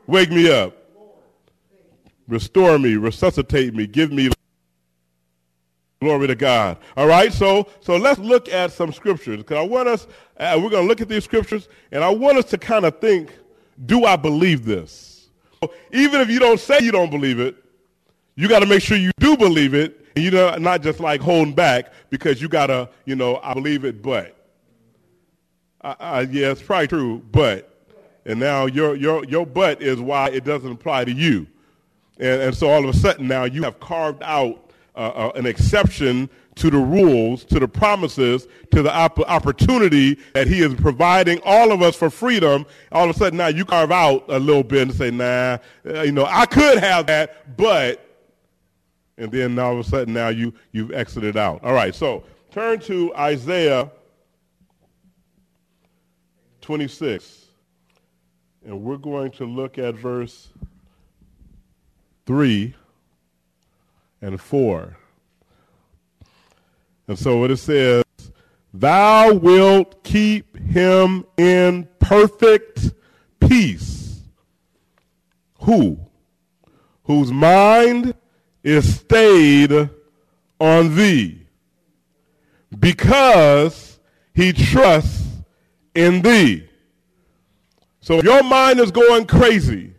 [0.06, 0.74] wake me up.
[2.26, 4.30] Restore me, resuscitate me, give me
[6.00, 6.76] Glory to God.
[6.96, 10.06] All right, so so let's look at some scriptures because I want us.
[10.36, 13.00] Uh, we're going to look at these scriptures, and I want us to kind of
[13.00, 13.36] think:
[13.86, 15.28] Do I believe this?
[15.92, 17.56] Even if you don't say you don't believe it,
[18.36, 21.52] you got to make sure you do believe it, and you're not just like holding
[21.52, 24.36] back because you got to, you know, I believe it, but.
[25.80, 27.64] Uh, uh, yeah, it's probably true, but.
[28.24, 31.46] And now your your your but is why it doesn't apply to you,
[32.18, 34.67] and and so all of a sudden now you have carved out
[34.98, 40.60] uh, an exception to the rules, to the promises, to the op- opportunity that he
[40.60, 42.66] is providing all of us for freedom.
[42.90, 46.02] All of a sudden now you carve out a little bit and say, nah, uh,
[46.02, 48.04] you know, I could have that, but,
[49.16, 51.62] and then all of a sudden now you, you've exited out.
[51.62, 53.90] All right, so turn to Isaiah
[56.60, 57.46] 26.
[58.66, 60.48] And we're going to look at verse
[62.26, 62.74] 3
[64.20, 64.96] and 4.
[67.06, 68.04] And so what it says,
[68.72, 72.92] Thou wilt keep him in perfect
[73.40, 74.20] peace.
[75.60, 75.98] Who?
[77.04, 78.14] Whose mind
[78.62, 79.90] is stayed
[80.60, 81.46] on thee,
[82.78, 83.98] because
[84.34, 85.24] he trusts
[85.94, 86.68] in thee.
[88.00, 89.94] So if your mind is going crazy,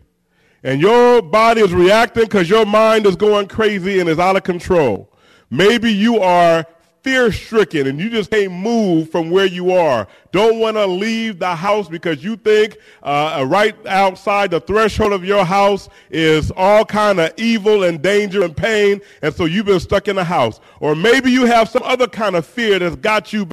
[0.62, 4.42] and your body is reacting because your mind is going crazy and is out of
[4.42, 5.08] control.
[5.50, 6.66] Maybe you are
[7.02, 10.06] fear stricken and you just can't move from where you are.
[10.32, 15.24] Don't want to leave the house because you think uh, right outside the threshold of
[15.24, 19.00] your house is all kind of evil and danger and pain.
[19.22, 20.60] And so you've been stuck in the house.
[20.80, 23.48] Or maybe you have some other kind of fear that's got you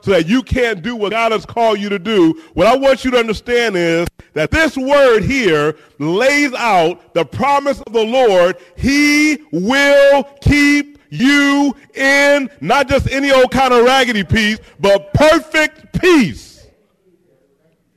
[0.00, 2.40] so that you can't do what God has called you to do.
[2.54, 7.80] What I want you to understand is that this word here lays out the promise
[7.82, 8.56] of the Lord.
[8.76, 16.00] He will keep you in not just any old kind of raggedy peace, but perfect
[16.00, 16.66] peace.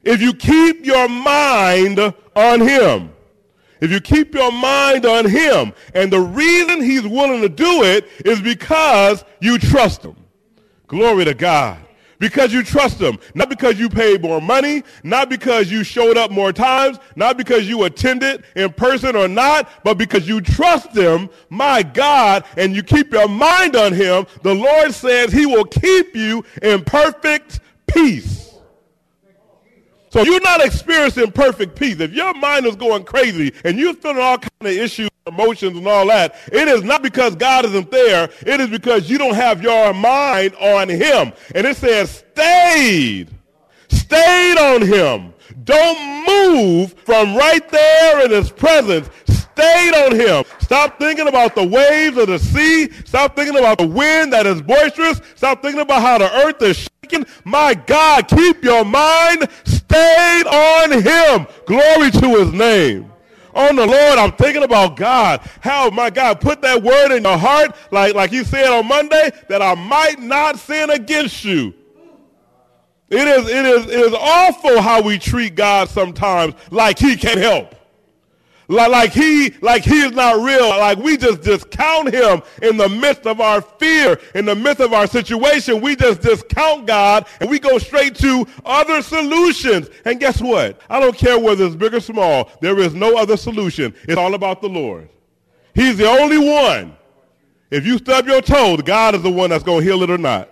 [0.04, 2.00] If you keep your mind
[2.36, 3.12] on Him.
[3.82, 5.74] If you keep your mind on Him.
[5.94, 10.16] And the reason He's willing to do it is because you trust Him.
[10.90, 11.78] Glory to God.
[12.18, 13.18] Because you trust him.
[13.34, 17.70] Not because you paid more money, not because you showed up more times, not because
[17.70, 22.84] you attended in person or not, but because you trust him, my God, and you
[22.84, 28.49] keep your mind on him, the Lord says he will keep you in perfect peace.
[30.10, 32.00] So you're not experiencing perfect peace.
[32.00, 35.88] If your mind is going crazy and you're feeling all kind of issues, emotions, and
[35.88, 38.30] all that, it is not because God isn't there.
[38.42, 41.32] It is because you don't have your mind on Him.
[41.54, 43.30] And it says, stayed.
[43.90, 45.34] Stayed on Him.
[45.64, 49.10] Don't move from right there in His presence.
[49.60, 50.44] Stayed on him.
[50.60, 52.90] Stop thinking about the waves of the sea.
[53.06, 55.22] Stop thinking about the wind that is boisterous.
[55.36, 57.26] Stop thinking about how the earth is shaking.
[57.44, 61.48] My God, keep your mind stayed on him.
[61.66, 63.12] Glory to his name
[63.54, 64.20] on the Lord.
[64.20, 65.42] I'm thinking about God.
[65.62, 69.32] How, my God, put that word in your heart, like, like he said on Monday,
[69.50, 71.74] that I might not sin against you.
[73.10, 77.40] It is, it is, it is awful how we treat God sometimes like he can
[77.40, 77.74] help.
[78.72, 80.70] Like, like he, like he is not real.
[80.70, 84.94] Like we just discount him in the midst of our fear, in the midst of
[84.94, 85.82] our situation.
[85.82, 89.90] We just discount God and we go straight to other solutions.
[90.06, 90.80] And guess what?
[90.88, 92.52] I don't care whether it's big or small.
[92.62, 93.96] There is no other solution.
[94.04, 95.10] It's all about the Lord.
[95.74, 96.96] He's the only one.
[97.72, 100.18] If you stub your toe, God is the one that's going to heal it or
[100.20, 100.48] not.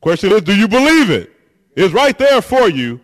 [0.00, 1.30] Question is, do you believe it?
[1.76, 3.00] It's right there for you.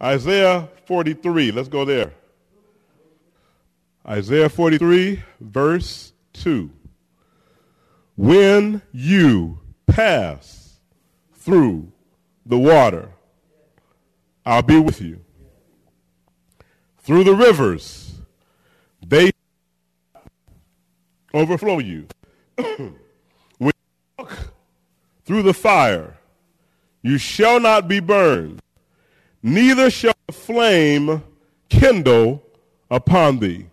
[0.00, 1.52] Isaiah 43.
[1.52, 2.12] Let's go there.
[4.06, 6.70] Isaiah 43, verse 2.
[8.16, 10.78] When you pass
[11.34, 11.90] through
[12.44, 13.10] the water,
[14.44, 15.20] I'll be with you.
[16.98, 18.14] Through the rivers,
[19.06, 19.32] they
[21.32, 22.06] overflow you.
[22.56, 22.94] when
[23.58, 23.72] you
[24.18, 24.52] walk
[25.24, 26.18] through the fire,
[27.02, 28.60] you shall not be burned,
[29.42, 31.22] neither shall flame
[31.68, 32.42] kindle
[32.90, 33.66] upon thee.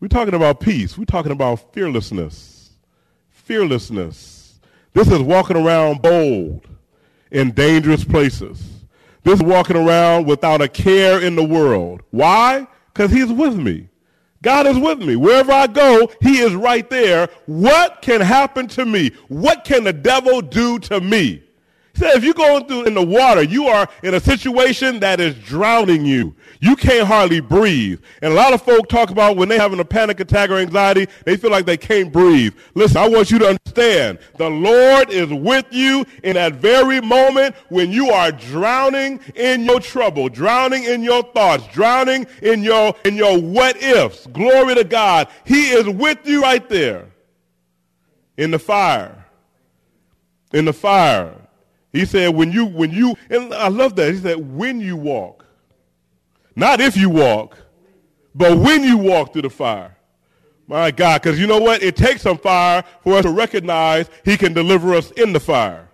[0.00, 0.96] We're talking about peace.
[0.96, 2.70] We're talking about fearlessness.
[3.30, 4.60] Fearlessness.
[4.92, 6.68] This is walking around bold
[7.30, 8.62] in dangerous places.
[9.24, 12.02] This is walking around without a care in the world.
[12.10, 12.66] Why?
[12.92, 13.88] Because he's with me.
[14.42, 15.16] God is with me.
[15.16, 17.28] Wherever I go, He is right there.
[17.46, 19.10] What can happen to me?
[19.28, 21.42] What can the devil do to me?
[21.98, 25.34] Said, if you're going through in the water, you are in a situation that is
[25.34, 26.32] drowning you.
[26.60, 28.00] You can't hardly breathe.
[28.22, 31.08] And a lot of folk talk about when they're having a panic attack or anxiety,
[31.24, 32.54] they feel like they can't breathe.
[32.74, 37.56] Listen, I want you to understand the Lord is with you in that very moment
[37.68, 43.16] when you are drowning in your trouble, drowning in your thoughts, drowning in your, in
[43.16, 44.28] your what ifs.
[44.28, 45.26] Glory to God.
[45.44, 47.06] He is with you right there
[48.36, 49.26] in the fire.
[50.52, 51.47] In the fire.
[51.92, 54.12] He said, when you, when you, and I love that.
[54.12, 55.44] He said, when you walk.
[56.54, 57.56] Not if you walk,
[58.34, 59.96] but when you walk through the fire.
[60.66, 61.82] My God, because you know what?
[61.82, 65.88] It takes some fire for us to recognize He can deliver us in the fire.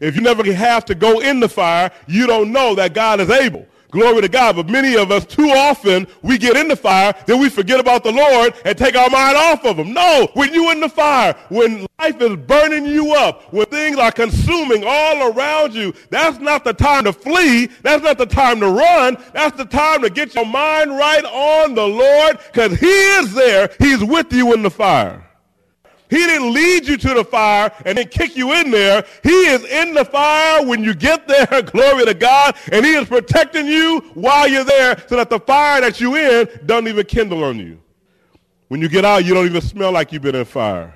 [0.00, 3.30] If you never have to go in the fire, you don't know that God is
[3.30, 3.66] able.
[3.96, 4.56] Glory to God.
[4.56, 8.04] But many of us, too often, we get in the fire, then we forget about
[8.04, 9.94] the Lord and take our mind off of Him.
[9.94, 14.12] No, when you're in the fire, when life is burning you up, when things are
[14.12, 17.68] consuming all around you, that's not the time to flee.
[17.80, 19.16] That's not the time to run.
[19.32, 23.70] That's the time to get your mind right on the Lord because He is there.
[23.78, 25.25] He's with you in the fire.
[26.08, 29.04] He didn't lead you to the fire and then kick you in there.
[29.22, 33.08] He is in the fire when you get there, glory to God, and he is
[33.08, 37.44] protecting you while you're there so that the fire that you're in doesn't even kindle
[37.44, 37.80] on you.
[38.68, 40.94] When you get out, you don't even smell like you've been in fire.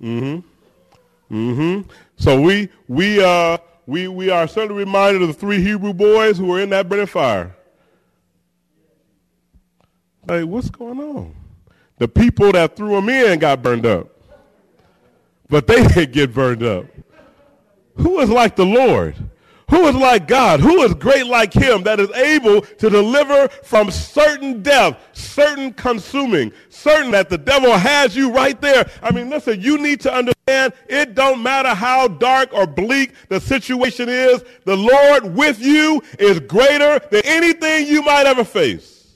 [0.00, 1.34] Mm-hmm.
[1.34, 1.90] Mm-hmm.
[2.16, 6.46] So we we uh we we are certainly reminded of the three Hebrew boys who
[6.46, 7.54] were in that burning fire.
[10.26, 11.34] Like, what's going on?
[12.00, 14.08] The people that threw them in got burned up.
[15.50, 16.86] But they didn't get burned up.
[17.96, 19.16] Who is like the Lord?
[19.68, 20.60] Who is like God?
[20.60, 26.52] Who is great like him that is able to deliver from certain death, certain consuming,
[26.70, 28.90] certain that the devil has you right there?
[29.02, 33.40] I mean, listen, you need to understand it don't matter how dark or bleak the
[33.40, 39.06] situation is, the Lord with you is greater than anything you might ever face.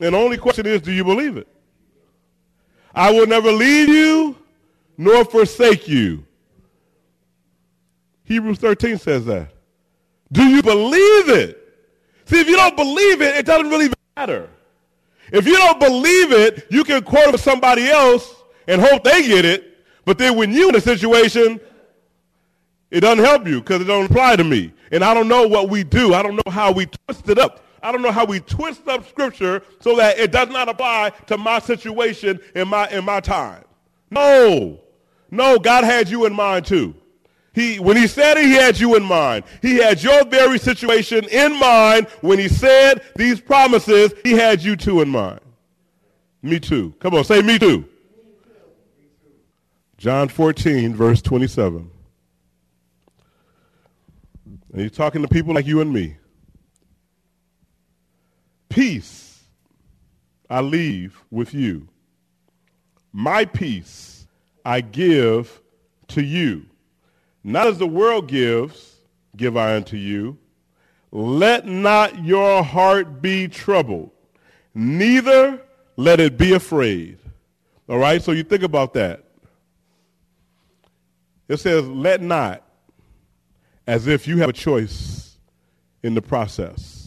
[0.00, 1.46] And the only question is, do you believe it?
[2.94, 4.36] I will never leave you
[4.96, 6.24] nor forsake you.
[8.24, 9.48] Hebrews 13 says that.
[10.32, 11.60] Do you believe it?
[12.26, 14.48] See, if you don't believe it, it doesn't really matter.
[15.32, 18.34] If you don't believe it, you can quote it with somebody else
[18.66, 19.78] and hope they get it.
[20.04, 21.60] But then when you're in a situation,
[22.90, 24.72] it doesn't help you because it don't apply to me.
[24.92, 26.14] And I don't know what we do.
[26.14, 27.63] I don't know how we twist it up.
[27.84, 31.36] I don't know how we twist up scripture so that it does not apply to
[31.36, 33.62] my situation in my in my time.
[34.10, 34.80] No.
[35.30, 36.94] No, God had you in mind too.
[37.52, 39.44] He, when he said it, he had you in mind.
[39.62, 42.08] He had your very situation in mind.
[42.20, 45.40] When he said these promises, he had you too in mind.
[46.42, 46.94] Me too.
[46.98, 47.88] Come on, say me too.
[49.98, 51.90] John 14, verse 27.
[54.72, 56.16] And he's talking to people like you and me.
[58.74, 59.44] Peace
[60.50, 61.86] I leave with you.
[63.12, 64.26] My peace
[64.64, 65.60] I give
[66.08, 66.66] to you.
[67.44, 68.96] Not as the world gives,
[69.36, 70.36] give I unto you.
[71.12, 74.10] Let not your heart be troubled,
[74.74, 75.62] neither
[75.94, 77.18] let it be afraid.
[77.88, 79.22] All right, so you think about that.
[81.46, 82.64] It says, let not,
[83.86, 85.36] as if you have a choice
[86.02, 87.03] in the process.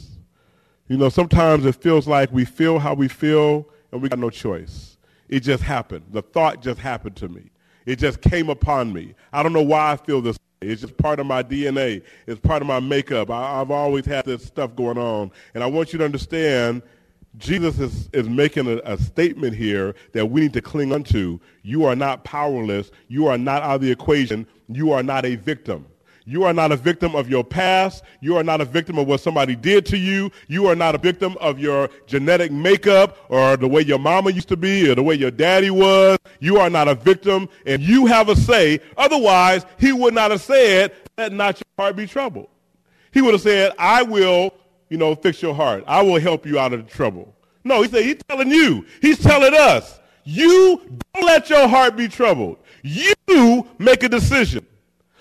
[0.88, 4.30] You know, sometimes it feels like we feel how we feel and we got no
[4.30, 4.98] choice.
[5.28, 6.06] It just happened.
[6.12, 7.52] The thought just happened to me.
[7.86, 9.14] It just came upon me.
[9.34, 10.70] I don't know why I feel this way.
[10.70, 12.04] It's just part of my DNA.
[12.26, 13.30] It's part of my makeup.
[13.30, 15.32] I, have always had this stuff going on.
[15.54, 16.82] And I want you to understand
[17.38, 21.40] Jesus is, is making a, a, statement here that we need to cling unto.
[21.62, 22.92] You are not powerless.
[23.10, 24.48] You are not out of the equation.
[24.70, 25.86] You are not a victim.
[26.30, 28.04] You are not a victim of your past.
[28.20, 30.30] You are not a victim of what somebody did to you.
[30.50, 34.50] You are not a victim of your genetic makeup or the way your mama used
[34.50, 36.18] to be or the way your daddy was.
[36.42, 38.82] You are not a victim and you have a say.
[38.98, 42.50] Otherwise, he would not have said, let not your heart be troubled.
[43.14, 44.54] He would have said, I will,
[44.90, 45.86] you know, fix your heart.
[45.88, 47.34] I will help you out of the trouble.
[47.64, 48.86] No, he said, he's telling you.
[49.02, 50.82] He's telling us, you
[51.14, 52.58] don't let your heart be troubled.
[52.84, 54.67] You make a decision.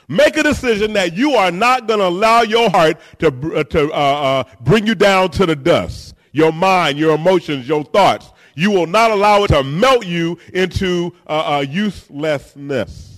[0.09, 3.93] Make a decision that you are not going to allow your heart to, uh, to
[3.93, 6.15] uh, uh, bring you down to the dust.
[6.33, 8.31] Your mind, your emotions, your thoughts.
[8.55, 13.13] You will not allow it to melt you into uh, uh, uselessness.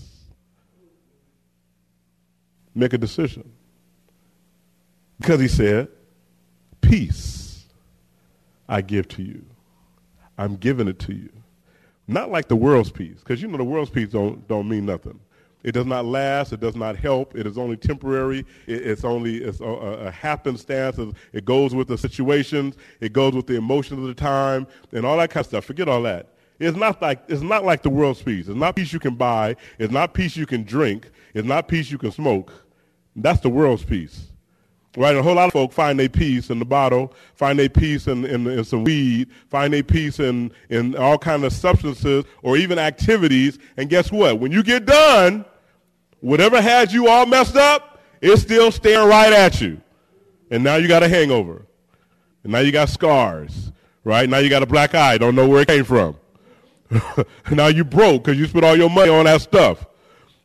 [2.75, 3.51] Make a decision.
[5.21, 5.89] Because he said,
[6.81, 7.39] Peace
[8.69, 9.45] I give to you.
[10.37, 11.31] I'm giving it to you.
[12.07, 15.19] Not like the world's peace, because you know the world's peace don't, don't mean nothing.
[15.69, 16.55] It does not last.
[16.55, 17.37] It does not help.
[17.37, 18.47] It is only temporary.
[18.67, 21.15] It, it's only it's a, a, happenstance.
[21.35, 22.77] It goes with the situations.
[23.01, 25.67] It goes with the emotions of the time and all that kind of stuff.
[25.67, 26.33] Forget all that.
[26.59, 28.49] It's not like it's not like the world's peace.
[28.49, 29.57] It's not peace you can buy.
[29.79, 31.11] It's not peace you can drink.
[31.35, 32.51] It's not peace you can smoke.
[33.15, 34.29] That's the world's peace.
[34.97, 35.15] Right?
[35.15, 38.25] A whole lot of folk find their peace in the bottle, find their peace in,
[38.25, 42.79] in, in some weed, find their peace in, in all kinds of substances or even
[42.79, 43.59] activities.
[43.77, 44.41] And guess what?
[44.41, 45.45] When you get done,
[46.21, 49.81] whatever had you all messed up, it's still staring right at you.
[50.51, 51.67] And now you got a hangover.
[52.43, 53.73] And now you got scars.
[54.05, 54.29] Right?
[54.29, 56.17] Now you got a black eye, don't know where it came from.
[57.53, 59.85] now you broke because you spent all your money on that stuff.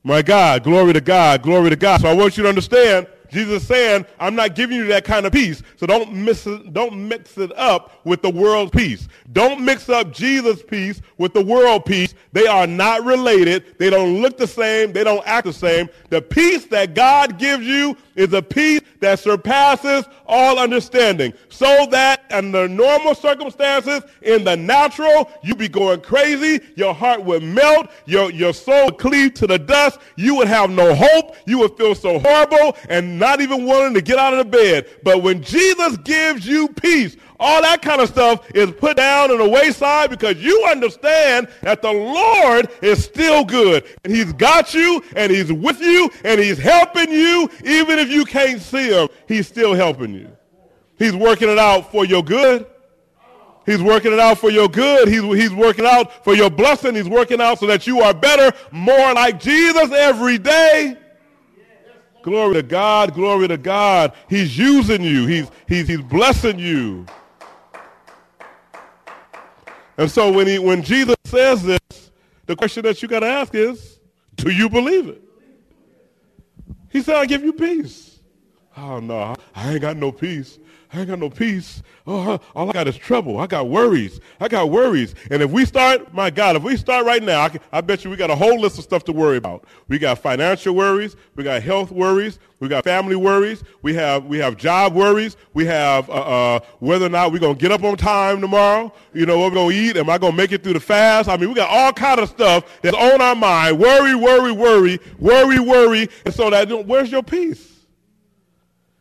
[0.03, 2.01] My God, glory to God, glory to God.
[2.01, 5.33] So I want you to understand Jesus saying, I'm not giving you that kind of
[5.33, 5.61] peace.
[5.75, 9.07] So don't mix it, don't mix it up with the world peace.
[9.31, 12.13] Don't mix up Jesus' peace with the world peace.
[12.31, 13.77] They are not related.
[13.79, 14.93] They don't look the same.
[14.93, 15.89] They don't act the same.
[16.09, 21.33] The peace that God gives you is a peace that surpasses all understanding.
[21.49, 26.61] So that under normal circumstances, in the natural, you'd be going crazy.
[26.75, 27.89] Your heart would melt.
[28.05, 29.99] Your, your soul would cleave to the dust.
[30.15, 31.35] You would have no hope.
[31.45, 34.87] You would feel so horrible and not even wanting to get out of the bed.
[35.03, 39.37] But when Jesus gives you peace, all that kind of stuff is put down on
[39.37, 43.85] the wayside because you understand that the Lord is still good.
[44.05, 47.49] And He's got you and He's with you and He's helping you.
[47.65, 50.29] Even if you can't see Him, He's still helping you.
[50.97, 52.65] He's working it out for your good.
[53.65, 55.07] He's working it out for your good.
[55.07, 56.95] He's, he's working out for your blessing.
[56.95, 60.97] He's working out so that you are better, more like Jesus every day.
[62.21, 64.13] Glory to God, glory to God.
[64.29, 65.27] He's using you.
[65.27, 67.05] He's, he's, he's blessing you.
[69.97, 72.11] And so when, he, when Jesus says this,
[72.45, 73.99] the question that you got to ask is,
[74.35, 75.21] do you believe it?
[76.89, 78.19] He said, I give you peace.
[78.75, 80.57] Oh, no, I ain't got no peace.
[80.93, 81.81] I ain't got no peace.
[82.05, 83.39] Oh, all I got is trouble.
[83.39, 84.19] I got worries.
[84.39, 85.15] I got worries.
[85.31, 88.03] And if we start, my God, if we start right now, I, can, I, bet
[88.03, 89.65] you we got a whole list of stuff to worry about.
[89.87, 91.15] We got financial worries.
[91.35, 92.37] We got health worries.
[92.59, 93.63] We got family worries.
[93.81, 95.35] We have we have job worries.
[95.53, 98.93] We have uh, uh, whether or not we're gonna get up on time tomorrow.
[99.13, 99.97] You know what we're gonna eat.
[99.97, 101.27] Am I gonna make it through the fast?
[101.27, 103.79] I mean, we got all kind of stuff that's on our mind.
[103.79, 106.07] Worry, worry, worry, worry, worry.
[106.23, 107.72] And so that where's your peace?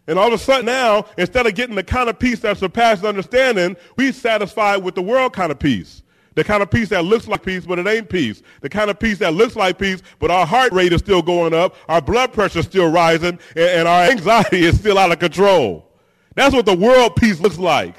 [0.06, 3.04] And all of a sudden now, instead of getting the kind of peace that surpasses
[3.04, 6.02] understanding, we satisfied with the world kind of peace.
[6.34, 8.42] The kind of peace that looks like peace, but it ain't peace.
[8.62, 11.52] The kind of peace that looks like peace, but our heart rate is still going
[11.52, 15.18] up, our blood pressure is still rising, and, and our anxiety is still out of
[15.18, 15.88] control.
[16.34, 17.96] That's what the world peace looks like.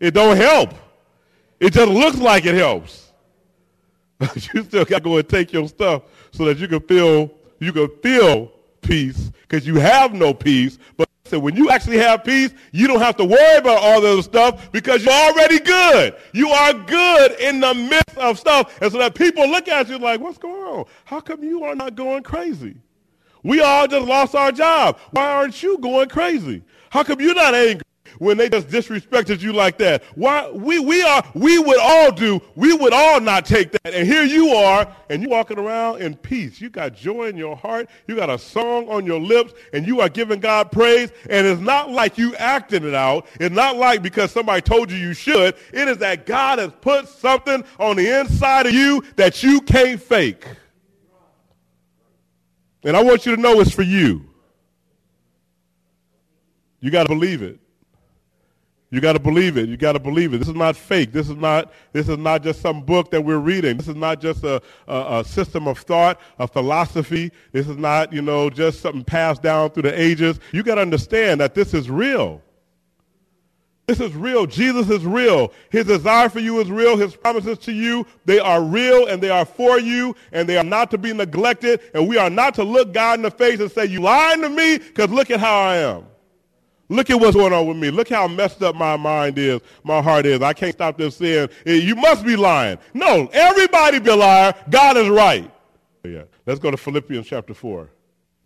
[0.00, 0.74] It don't help.
[1.60, 3.12] It just looks like it helps.
[4.18, 6.02] But you still got to go and take your stuff
[6.32, 8.50] so that you can feel you can feel
[8.82, 13.00] peace because you have no peace, but listen, when you actually have peace, you don't
[13.00, 16.16] have to worry about all the other stuff because you're already good.
[16.32, 18.80] You are good in the midst of stuff.
[18.82, 20.84] And so that people look at you like, what's going on?
[21.04, 22.76] How come you are not going crazy?
[23.42, 24.98] We all just lost our job.
[25.10, 26.62] Why aren't you going crazy?
[26.90, 27.82] How come you're not angry?
[28.18, 30.02] When they just disrespected you like that.
[30.14, 33.94] Why we we are we would all do, we would all not take that.
[33.94, 36.60] And here you are, and you walking around in peace.
[36.60, 40.00] You got joy in your heart, you got a song on your lips, and you
[40.00, 41.10] are giving God praise.
[41.28, 43.26] And it's not like you acting it out.
[43.40, 45.54] It's not like because somebody told you you should.
[45.72, 50.00] It is that God has put something on the inside of you that you can't
[50.00, 50.46] fake.
[52.84, 54.28] And I want you to know it's for you.
[56.80, 57.61] You got to believe it.
[58.92, 59.70] You got to believe it.
[59.70, 60.38] You got to believe it.
[60.38, 61.12] This is not fake.
[61.12, 61.72] This is not.
[61.94, 63.78] This is not just some book that we're reading.
[63.78, 67.32] This is not just a, a, a, system of thought, a philosophy.
[67.52, 70.40] This is not, you know, just something passed down through the ages.
[70.52, 72.42] You got to understand that this is real.
[73.86, 74.46] This is real.
[74.46, 75.54] Jesus is real.
[75.70, 76.98] His desire for you is real.
[76.98, 80.64] His promises to you, they are real and they are for you and they are
[80.64, 81.80] not to be neglected.
[81.94, 84.50] And we are not to look God in the face and say, you lying to
[84.50, 86.04] me because look at how I am.
[86.92, 87.90] Look at what's going on with me.
[87.90, 90.42] Look how messed up my mind is, my heart is.
[90.42, 92.78] I can't stop this saying, you must be lying.
[92.94, 94.54] No, everybody be a liar.
[94.68, 95.50] God is right.
[96.04, 96.24] Yeah.
[96.46, 97.88] Let's go to Philippians chapter 4.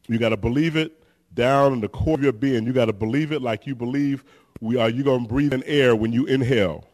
[0.08, 1.02] You got to believe it
[1.34, 2.64] down in the core of your being.
[2.64, 4.24] You got to believe it like you believe
[4.60, 4.88] we are.
[4.88, 6.84] You're going to breathe in air when you inhale.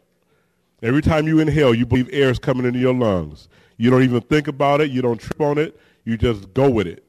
[0.81, 3.47] Every time you inhale, you believe air is coming into your lungs.
[3.77, 4.89] You don't even think about it.
[4.89, 5.79] You don't trip on it.
[6.03, 7.05] You just go with it.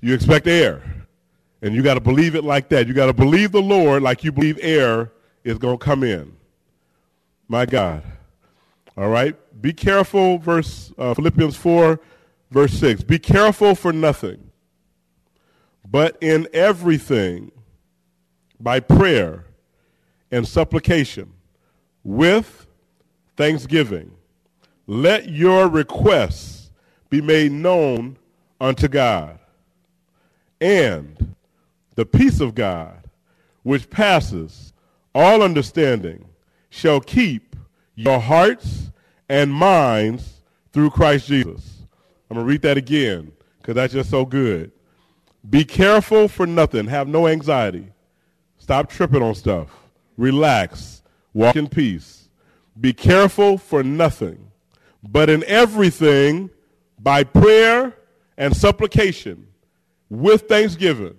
[0.00, 0.82] You expect air.
[1.62, 2.86] And you got to believe it like that.
[2.86, 5.12] You got to believe the Lord like you believe air
[5.44, 6.36] is going to come in.
[7.48, 8.02] My God.
[8.96, 9.36] All right.
[9.60, 12.00] Be careful, verse uh, Philippians 4,
[12.50, 13.02] verse 6.
[13.02, 14.50] Be careful for nothing,
[15.88, 17.52] but in everything,
[18.58, 19.44] by prayer
[20.30, 21.32] and supplication,
[22.04, 22.66] with
[23.36, 24.12] thanksgiving,
[24.86, 26.70] let your requests
[27.10, 28.16] be made known
[28.60, 29.38] unto God.
[30.60, 31.34] And
[32.00, 33.10] the peace of God,
[33.62, 34.72] which passes
[35.14, 36.24] all understanding,
[36.70, 37.54] shall keep
[37.94, 38.90] your hearts
[39.28, 40.40] and minds
[40.72, 41.82] through Christ Jesus.
[42.30, 44.72] I'm going to read that again because that's just so good.
[45.50, 46.86] Be careful for nothing.
[46.86, 47.92] Have no anxiety.
[48.56, 49.68] Stop tripping on stuff.
[50.16, 51.02] Relax.
[51.34, 52.30] Walk in peace.
[52.80, 54.50] Be careful for nothing,
[55.02, 56.48] but in everything,
[56.98, 57.94] by prayer
[58.38, 59.48] and supplication,
[60.08, 61.18] with thanksgiving,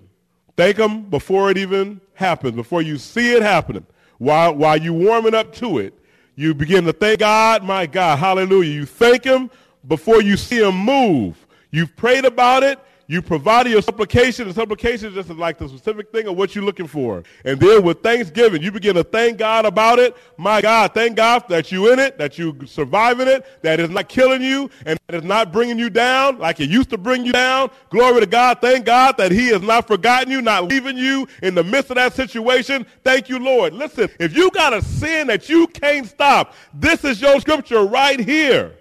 [0.62, 3.84] Thank Him before it even happens, before you see it happening.
[4.20, 5.97] While, while you warming up to it,
[6.36, 8.72] you begin to thank God, my God, hallelujah.
[8.72, 9.49] You thank Him
[9.88, 11.47] before you see Him move.
[11.72, 12.78] You've prayed about it.
[13.12, 16.64] You provided your supplication, and supplication is just like the specific thing of what you're
[16.64, 17.24] looking for.
[17.43, 20.16] And then with thanksgiving, you begin to thank God about it.
[20.38, 24.07] My God, thank God that you're in it, that you're surviving it, that it's not
[24.07, 27.34] killing you, and that it's not bringing you down like it used to bring you
[27.34, 27.70] down.
[27.89, 28.59] Glory to God.
[28.62, 31.95] Thank God that He has not forgotten you, not leaving you in the midst of
[31.95, 32.86] that situation.
[33.03, 33.74] Thank you, Lord.
[33.74, 38.22] Listen, if you got a sin that you can't stop, this is your scripture right
[38.22, 38.74] here.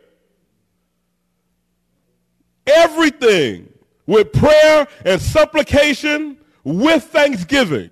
[2.65, 3.70] Everything
[4.11, 7.89] with prayer and supplication with thanksgiving.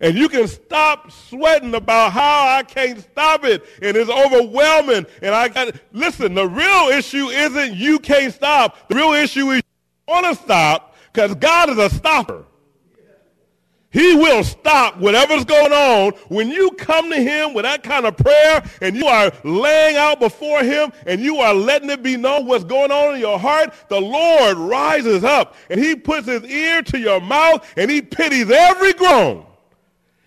[0.00, 5.04] And you can stop sweating about how I can't stop it and it's overwhelming.
[5.20, 8.88] And I got listen, the real issue isn't you can't stop.
[8.88, 12.46] The real issue is you want to stop because God is a stopper.
[13.94, 18.16] He will stop whatever's going on when you come to him with that kind of
[18.16, 22.44] prayer and you are laying out before him and you are letting it be known
[22.44, 23.72] what's going on in your heart.
[23.88, 28.50] The Lord rises up and he puts his ear to your mouth and he pities
[28.50, 29.46] every groan.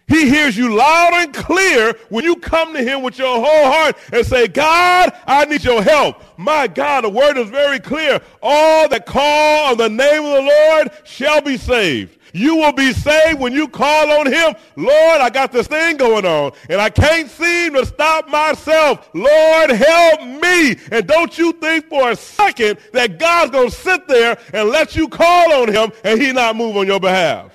[0.08, 3.98] He hears you loud and clear when you come to him with your whole heart
[4.14, 6.24] and say, God, I need your help.
[6.38, 8.22] My God, the word is very clear.
[8.42, 12.17] All that call on the name of the Lord shall be saved.
[12.34, 14.56] You will be saved when you call on him.
[14.76, 19.10] Lord, I got this thing going on and I can't seem to stop myself.
[19.14, 20.78] Lord, help me.
[20.92, 24.96] And don't you think for a second that God's going to sit there and let
[24.96, 27.52] you call on him and he not move on your behalf.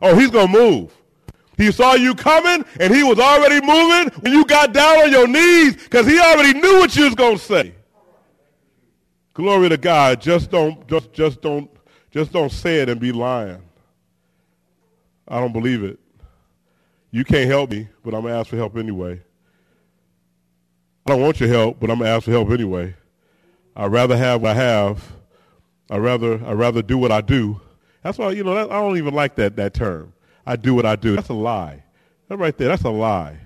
[0.00, 0.96] Oh, he's going to move.
[1.56, 5.28] He saw you coming and he was already moving when you got down on your
[5.28, 7.74] knees because he already knew what you was going to say.
[9.34, 10.20] Glory to God.
[10.20, 11.70] Just don't, just, just don't,
[12.10, 13.62] just don't say it and be lying.
[15.26, 15.98] I don't believe it.
[17.10, 19.22] You can't help me, but I'm going to ask for help anyway.
[21.06, 22.94] I don't want your help, but I'm going to ask for help anyway.
[23.76, 25.12] I'd rather have what I have.
[25.90, 27.60] I'd rather, I'd rather do what I do.
[28.02, 30.12] That's why, you know, that, I don't even like that, that term.
[30.46, 31.14] I do what I do.
[31.14, 31.82] That's a lie.
[32.28, 33.38] That right there, that's a lie.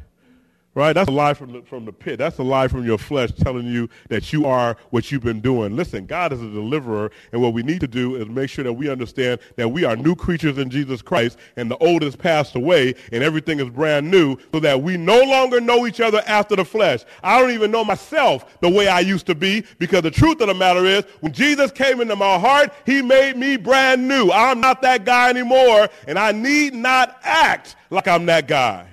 [0.78, 0.92] Right?
[0.92, 2.18] That's a lie from the, from the pit.
[2.18, 5.74] That's a lie from your flesh telling you that you are what you've been doing.
[5.74, 8.72] Listen, God is a deliverer, and what we need to do is make sure that
[8.72, 12.54] we understand that we are new creatures in Jesus Christ, and the old has passed
[12.54, 16.54] away, and everything is brand new, so that we no longer know each other after
[16.54, 17.00] the flesh.
[17.24, 20.46] I don't even know myself the way I used to be, because the truth of
[20.46, 24.30] the matter is, when Jesus came into my heart, he made me brand new.
[24.30, 28.86] I'm not that guy anymore, and I need not act like I'm that guy.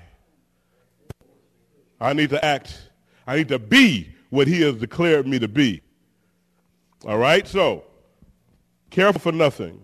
[1.99, 2.89] I need to act.
[3.27, 5.81] I need to be what he has declared me to be.
[7.05, 7.47] All right?
[7.47, 7.83] So,
[8.89, 9.81] careful for nothing.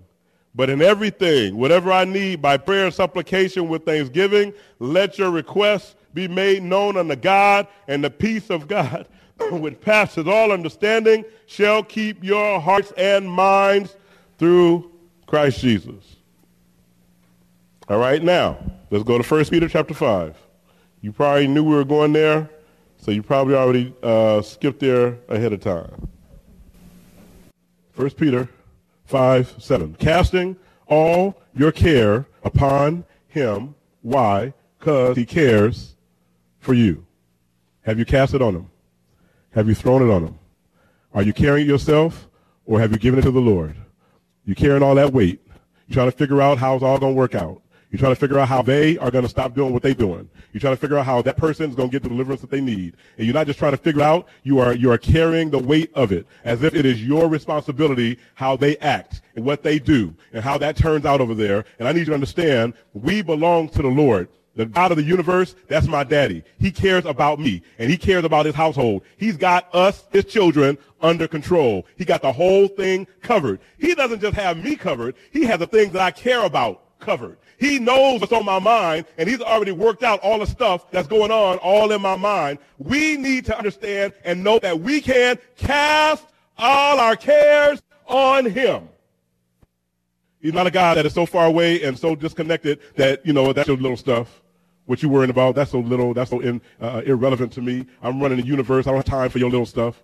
[0.54, 5.96] But in everything, whatever I need by prayer and supplication with thanksgiving, let your requests
[6.14, 9.08] be made known unto God, and the peace of God,
[9.52, 13.96] which passes all understanding, shall keep your hearts and minds
[14.38, 14.92] through
[15.26, 16.18] Christ Jesus.
[17.88, 18.58] All right, now,
[18.90, 20.36] let's go to 1 Peter chapter 5.
[21.02, 22.50] You probably knew we were going there,
[22.98, 26.10] so you probably already uh, skipped there ahead of time.
[27.96, 28.48] 1 Peter
[29.06, 29.96] 5 7.
[29.96, 30.56] Casting
[30.88, 33.76] all your care upon him.
[34.02, 34.54] Why?
[34.78, 35.96] Because he cares
[36.60, 37.06] for you.
[37.82, 38.72] Have you cast it on him?
[39.52, 40.40] Have you thrown it on him?
[41.14, 42.28] Are you carrying it yourself
[42.66, 43.76] or have you given it to the Lord?
[44.46, 45.42] You're carrying all that weight.
[45.88, 47.62] You're trying to figure out how it's all going to work out.
[47.92, 50.30] You're trying to figure out how they are going to stop doing what they're doing.
[50.54, 52.50] You're trying to figure out how that person is going to get the deliverance that
[52.50, 52.96] they need.
[53.18, 55.92] And you're not just trying to figure out, you are, you are carrying the weight
[55.94, 60.16] of it as if it is your responsibility how they act and what they do
[60.32, 61.66] and how that turns out over there.
[61.80, 64.30] And I need you to understand, we belong to the Lord.
[64.56, 66.44] The God of the universe, that's my daddy.
[66.60, 69.04] He cares about me and he cares about his household.
[69.18, 71.86] He's got us, his children, under control.
[71.98, 73.60] He got the whole thing covered.
[73.78, 75.16] He doesn't just have me covered.
[75.32, 77.38] He has the things that I care about covered.
[77.62, 81.08] He knows what's on my mind, and he's already worked out all the stuff that's
[81.08, 82.58] going on all in my mind.
[82.80, 86.26] We need to understand and know that we can cast
[86.58, 88.90] all our cares on him.
[90.42, 93.54] He's not a God that is so far away and so disconnected that, you know,
[93.54, 94.42] that's your little stuff.
[94.88, 97.86] What you worrying about, that's so little, that's so in, uh, irrelevant to me.
[98.02, 98.88] I'm running the universe.
[98.88, 100.02] I don't have time for your little stuff.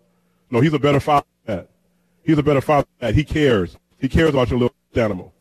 [0.52, 1.70] No, he's a better father than that.
[2.22, 3.16] He's a better father than that.
[3.16, 3.78] He cares.
[3.98, 5.34] He cares about your little animal.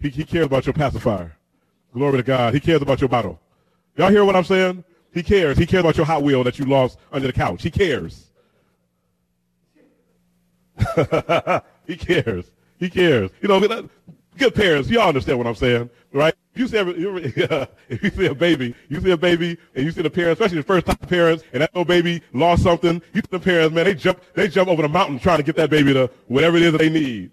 [0.00, 1.36] He, he cares about your pacifier.
[1.92, 2.54] Glory to God.
[2.54, 3.40] He cares about your bottle.
[3.96, 4.84] Y'all hear what I'm saying?
[5.12, 5.56] He cares.
[5.56, 7.62] He cares about your Hot Wheel that you lost under the couch.
[7.62, 8.30] He cares.
[11.86, 12.50] he cares.
[12.78, 13.30] He cares.
[13.40, 13.88] You know,
[14.36, 16.34] good parents, y'all understand what I'm saying, right?
[16.54, 19.90] If you see, a, if you see a baby, you see a baby, and you
[19.90, 23.20] see the parents, especially the first time parents, and that little baby lost something, you
[23.20, 25.70] see the parents, man, they jump, they jump over the mountain trying to get that
[25.70, 27.30] baby to whatever it is that they need.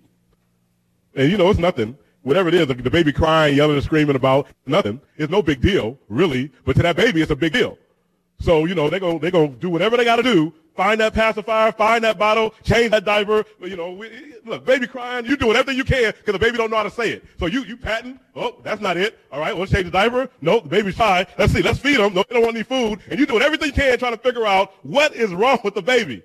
[1.15, 4.47] And you know, it's nothing whatever it is, the, baby crying, yelling and screaming about
[4.65, 4.99] nothing.
[5.17, 6.51] It's no big deal, really.
[6.65, 7.77] But to that baby, it's a big deal.
[8.39, 10.53] So, you know, they're going, going to do whatever they got to do.
[10.75, 13.45] Find that pacifier, find that bottle, change that diaper.
[13.61, 16.71] You know, we, look, baby crying, you do whatever you can because the baby don't
[16.71, 17.23] know how to say it.
[17.39, 19.19] So you, you patting, oh, that's not it.
[19.31, 20.29] All right, let's change the diaper.
[20.41, 21.27] Nope, the baby's fine.
[21.37, 22.15] Let's see, let's feed them.
[22.15, 23.01] No, they don't want any food.
[23.07, 25.83] And you doing everything you can trying to figure out what is wrong with the
[25.83, 26.23] baby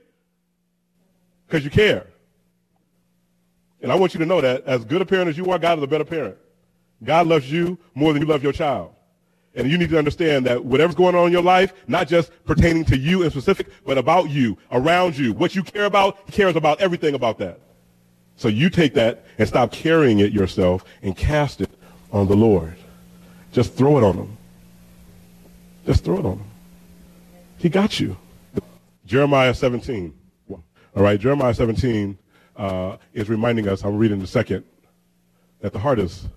[1.46, 2.06] because you care.
[3.80, 5.78] And I want you to know that as good a parent as you are, God
[5.78, 6.36] is a better parent.
[7.02, 8.94] God loves you more than you love your child.
[9.54, 12.84] And you need to understand that whatever's going on in your life, not just pertaining
[12.86, 16.56] to you in specific, but about you, around you, what you care about, he cares
[16.56, 17.60] about everything about that.
[18.36, 21.70] So you take that and stop carrying it yourself and cast it
[22.12, 22.76] on the Lord.
[23.52, 24.36] Just throw it on him.
[25.86, 26.50] Just throw it on him.
[27.56, 28.16] He got you.
[29.06, 30.14] Jeremiah 17.
[30.50, 30.62] All
[30.94, 32.18] right, Jeremiah 17
[32.58, 34.64] uh, is reminding us, I'm reading the second,
[35.60, 36.28] that the heart is,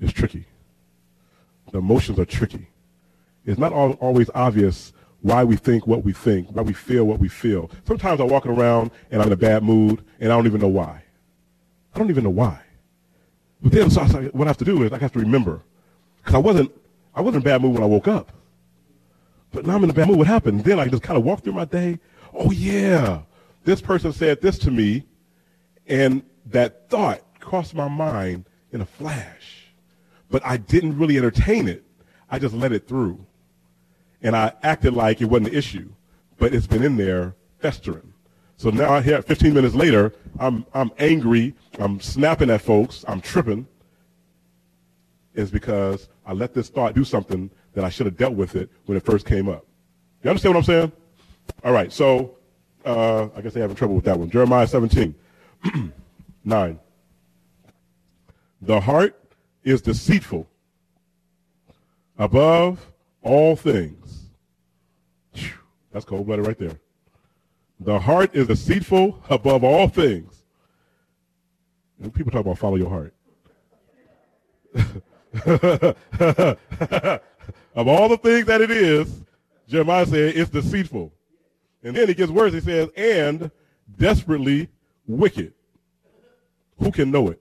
[0.00, 0.46] is tricky.
[1.72, 2.68] The emotions are tricky.
[3.44, 7.18] It's not all, always obvious why we think what we think, why we feel what
[7.18, 7.70] we feel.
[7.86, 10.68] Sometimes I'm walking around and I'm in a bad mood and I don't even know
[10.68, 11.02] why.
[11.94, 12.60] I don't even know why.
[13.62, 15.62] But then so what I have to do is I have to remember.
[16.18, 16.72] Because I wasn't,
[17.14, 18.32] I wasn't in a bad mood when I woke up.
[19.50, 20.18] But now I'm in a bad mood.
[20.18, 20.64] What happened?
[20.64, 21.98] Then I just kind of walk through my day.
[22.32, 23.22] Oh, yeah
[23.64, 25.06] this person said this to me,
[25.86, 29.72] and that thought crossed my mind in a flash.
[30.30, 31.84] But I didn't really entertain it.
[32.30, 33.24] I just let it through.
[34.22, 35.92] And I acted like it wasn't an issue,
[36.38, 38.12] but it's been in there festering.
[38.56, 41.54] So now I here, 15 minutes later, I'm, I'm angry.
[41.78, 43.04] I'm snapping at folks.
[43.06, 43.66] I'm tripping.
[45.34, 48.70] Is because I let this thought do something that I should have dealt with it
[48.86, 49.66] when it first came up.
[50.22, 50.92] You understand what I'm saying?
[51.64, 51.92] All right.
[51.92, 52.38] So
[52.84, 54.30] uh, I guess they having trouble with that one.
[54.30, 55.14] Jeremiah 17,
[56.44, 56.78] 9.
[58.62, 59.20] The heart
[59.62, 60.48] is deceitful
[62.18, 62.86] above
[63.22, 64.26] all things.
[65.92, 66.78] That's cold blooded right there.
[67.80, 70.42] The heart is deceitful above all things.
[72.12, 73.14] People talk about follow your heart.
[77.74, 79.22] of all the things that it is,
[79.68, 81.12] Jeremiah said it's deceitful.
[81.84, 82.54] And then it gets worse.
[82.54, 83.50] He says, and
[83.98, 84.68] desperately
[85.06, 85.52] wicked.
[86.78, 87.40] Who can know it?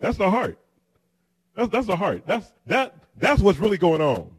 [0.00, 0.58] That's the heart.
[1.54, 2.24] That's, that's the heart.
[2.26, 4.30] That's, that, that's what's really going on.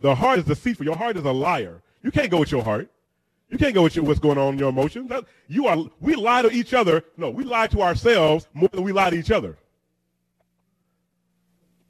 [0.00, 0.86] The heart is deceitful.
[0.86, 1.82] Your heart is a liar.
[2.02, 2.90] You can't go with your heart.
[3.50, 5.08] You can't go with your, what's going on in your emotions.
[5.08, 7.02] That, you are, we lie to each other.
[7.16, 9.56] No, we lie to ourselves more than we lie to each other.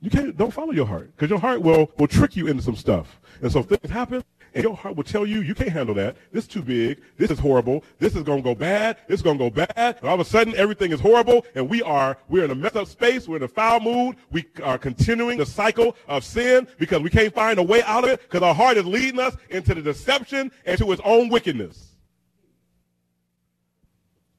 [0.01, 2.77] You can't, don't follow your heart because your heart will, will trick you into some
[2.77, 3.21] stuff.
[3.43, 4.23] And so things happen
[4.59, 6.17] and your heart will tell you, you can't handle that.
[6.33, 7.01] This is too big.
[7.17, 7.85] This is horrible.
[8.01, 8.97] This is going to go bad.
[9.07, 9.99] Is going to go bad.
[10.01, 11.47] And all of a sudden, everything is horrible.
[11.55, 13.29] And we are, we're in a messed up space.
[13.29, 14.17] We're in a foul mood.
[14.33, 18.11] We are continuing the cycle of sin because we can't find a way out of
[18.11, 21.93] it because our heart is leading us into the deception and to its own wickedness.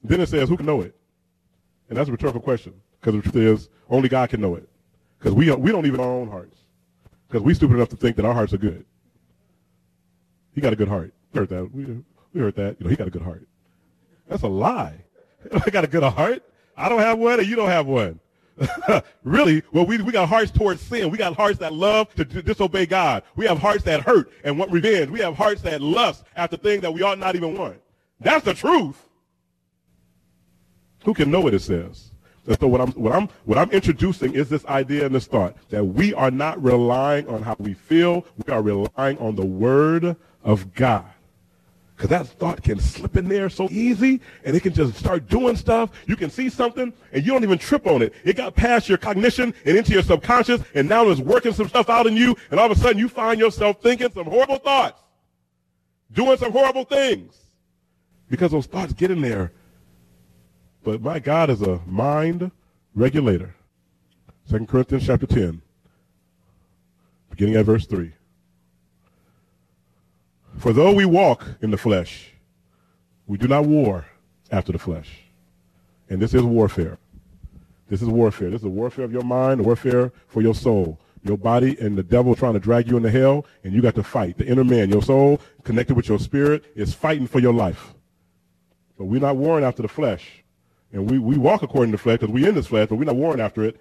[0.03, 0.93] Then it says, who can know it?
[1.87, 4.67] And that's a rhetorical question because the truth is, only God can know it.
[5.17, 6.57] Because we, we don't even know our own hearts.
[7.29, 8.85] Because we're stupid enough to think that our hearts are good.
[10.59, 11.13] He got a good heart.
[11.31, 11.73] We heard that.
[11.73, 11.85] We,
[12.33, 12.75] we heard that.
[12.77, 13.47] You know, he got a good heart.
[14.27, 15.05] That's a lie.
[15.65, 16.43] I got a good heart.
[16.75, 18.19] I don't have one, and you don't have one.
[19.23, 21.11] really, well, we, we got hearts towards sin.
[21.11, 23.23] We got hearts that love to d- disobey God.
[23.37, 25.09] We have hearts that hurt and want revenge.
[25.09, 27.77] We have hearts that lust after things that we ought not even want.
[28.19, 29.07] That's the truth.
[31.05, 32.11] Who can know what it says?
[32.47, 35.55] And so what I'm what I'm what I'm introducing is this idea and this thought
[35.69, 38.25] that we are not relying on how we feel.
[38.45, 41.05] We are relying on the word of God.
[41.95, 45.57] Because that thought can slip in there so easy and it can just start doing
[45.57, 45.89] stuff.
[46.07, 48.13] You can see something and you don't even trip on it.
[48.23, 51.89] It got past your cognition and into your subconscious and now it's working some stuff
[51.89, 55.01] out in you and all of a sudden you find yourself thinking some horrible thoughts,
[56.13, 57.35] doing some horrible things
[58.29, 59.51] because those thoughts get in there.
[60.83, 62.49] But my God is a mind
[62.95, 63.55] regulator.
[64.49, 65.61] 2 Corinthians chapter 10,
[67.29, 68.13] beginning at verse 3.
[70.59, 72.33] For though we walk in the flesh,
[73.27, 74.05] we do not war
[74.51, 75.09] after the flesh.
[76.09, 76.97] And this is warfare.
[77.87, 78.49] This is warfare.
[78.49, 80.99] This is a warfare of your mind, a warfare for your soul.
[81.23, 84.03] Your body and the devil trying to drag you into hell, and you got to
[84.03, 84.37] fight.
[84.37, 87.93] The inner man, your soul, connected with your spirit, is fighting for your life.
[88.97, 90.43] But we're not warring after the flesh.
[90.91, 93.05] And we, we walk according to the flesh because we're in this flesh, but we're
[93.05, 93.79] not warring after it.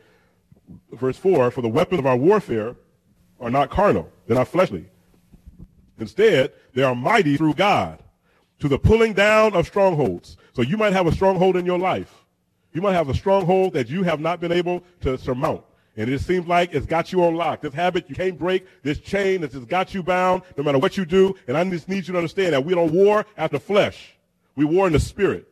[0.93, 2.77] Verse 4 For the weapons of our warfare
[3.41, 4.89] are not carnal, they're not fleshly
[5.99, 8.03] Instead, they are mighty through God
[8.61, 10.37] to the pulling down of strongholds.
[10.55, 12.25] So you might have a stronghold in your life.
[12.73, 15.63] You might have a stronghold that you have not been able to surmount.
[15.97, 17.63] And it seems like it's got you on lock.
[17.63, 20.97] This habit you can't break, this chain that has got you bound no matter what
[20.97, 21.35] you do.
[21.49, 24.17] And I just need you to understand that we don't war after flesh.
[24.55, 25.49] We war in the spirit.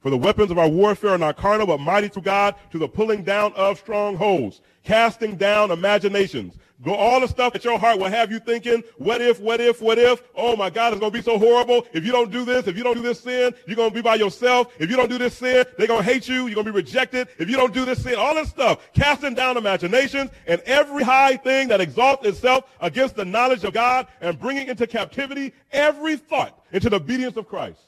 [0.00, 2.86] For the weapons of our warfare are not carnal, but mighty through God to the
[2.86, 6.58] pulling down of strongholds, casting down imaginations.
[6.84, 9.80] Go all the stuff that your heart will have you thinking, what if, what if,
[9.80, 10.22] what if?
[10.34, 11.86] Oh my God, it's going to be so horrible.
[11.94, 14.02] If you don't do this, if you don't do this sin, you're going to be
[14.02, 14.72] by yourself.
[14.78, 16.46] If you don't do this sin, they're going to hate you.
[16.46, 17.28] You're going to be rejected.
[17.38, 21.36] If you don't do this sin, all this stuff, casting down imaginations and every high
[21.36, 26.62] thing that exalts itself against the knowledge of God and bringing into captivity every thought
[26.72, 27.80] into the obedience of Christ.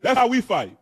[0.00, 0.76] That's how we fight.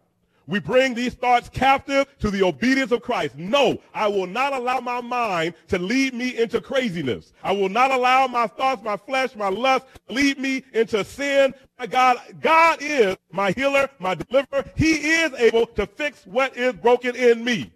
[0.47, 3.37] We bring these thoughts captive to the obedience of Christ.
[3.37, 7.33] No, I will not allow my mind to lead me into craziness.
[7.43, 11.55] I will not allow my thoughts, my flesh, my lust lead me into sin.
[11.79, 14.65] My God, God is my healer, my deliverer.
[14.75, 17.71] He is able to fix what is broken in me.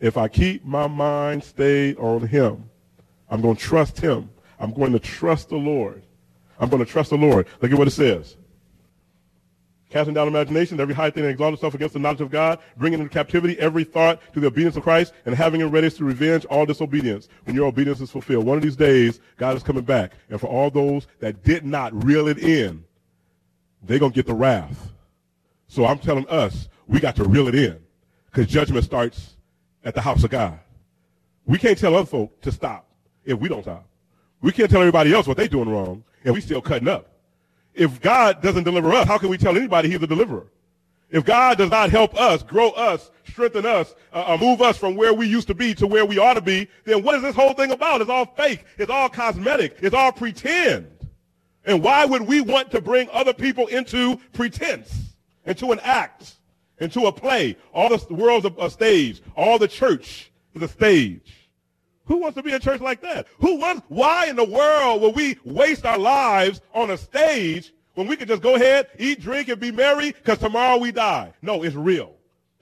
[0.00, 2.70] If I keep my mind stayed on him,
[3.28, 4.30] I'm going to trust him.
[4.58, 6.02] I'm going to trust the Lord.
[6.58, 7.46] I'm going to trust the Lord.
[7.60, 8.36] Look at what it says
[9.90, 13.00] casting down imaginations, every high thing that exalts itself against the knowledge of God, bringing
[13.00, 16.44] into captivity every thought to the obedience of Christ, and having it ready to revenge
[16.46, 18.44] all disobedience when your obedience is fulfilled.
[18.44, 20.12] One of these days, God is coming back.
[20.28, 22.84] And for all those that did not reel it in,
[23.82, 24.92] they're going to get the wrath.
[25.68, 27.78] So I'm telling us, we got to reel it in
[28.26, 29.36] because judgment starts
[29.84, 30.58] at the house of God.
[31.46, 32.88] We can't tell other folk to stop
[33.24, 33.86] if we don't stop.
[34.40, 37.15] We can't tell everybody else what they're doing wrong and we still cutting up
[37.76, 40.46] if God doesn't deliver us, how can we tell anybody he's a deliverer?
[41.10, 44.96] If God does not help us, grow us, strengthen us, uh, uh, move us from
[44.96, 47.36] where we used to be to where we ought to be, then what is this
[47.36, 48.00] whole thing about?
[48.00, 48.64] It's all fake.
[48.76, 49.76] It's all cosmetic.
[49.80, 50.90] It's all pretend.
[51.64, 55.14] And why would we want to bring other people into pretense,
[55.44, 56.36] into an act,
[56.78, 57.56] into a play.
[57.72, 59.22] All the world's a, a stage.
[59.36, 61.45] All the church is a stage.
[62.06, 63.26] Who wants to be in church like that?
[63.40, 68.06] Who wants, why in the world will we waste our lives on a stage when
[68.06, 71.32] we could just go ahead, eat, drink, and be merry because tomorrow we die?
[71.42, 72.15] No, it's real.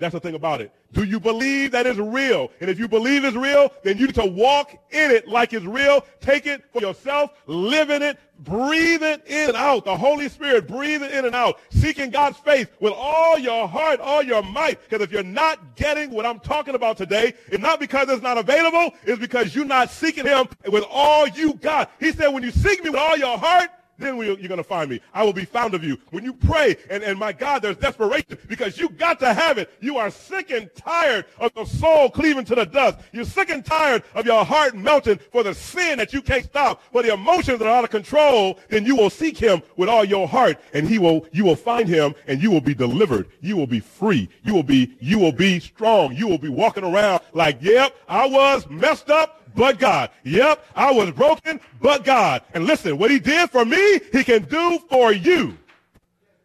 [0.04, 0.70] That's the thing about it.
[0.92, 2.50] Do you believe that it's real?
[2.60, 5.64] And if you believe it's real, then you need to walk in it like it's
[5.64, 6.04] real.
[6.20, 7.30] Take it for yourself.
[7.46, 8.18] Live in it.
[8.40, 9.86] Breathe it in and out.
[9.86, 11.58] The Holy Spirit, breathe it in and out.
[11.70, 14.78] Seeking God's face with all your heart, all your might.
[14.82, 18.36] Because if you're not getting what I'm talking about today, it's not because it's not
[18.36, 18.94] available.
[19.04, 21.90] It's because you're not seeking him with all you got.
[21.98, 24.90] He said, when you seek me with all your heart, then you're going to find
[24.90, 25.00] me.
[25.12, 25.98] I will be found of you.
[26.10, 29.70] When you pray, and, and my God, there's desperation because you got to have it.
[29.80, 32.98] You are sick and tired of the soul cleaving to the dust.
[33.12, 36.82] You're sick and tired of your heart melting for the sin that you can't stop,
[36.92, 38.58] for the emotions that are out of control.
[38.68, 41.88] Then you will seek him with all your heart, and he will, you will find
[41.88, 43.28] him, and you will be delivered.
[43.40, 44.28] You will be free.
[44.42, 46.14] You will be, you will be strong.
[46.14, 50.10] You will be walking around like, yep, I was messed up, but God.
[50.24, 52.42] Yep, I was broken, but God.
[52.54, 55.56] And listen, what he did for me, he can do for you.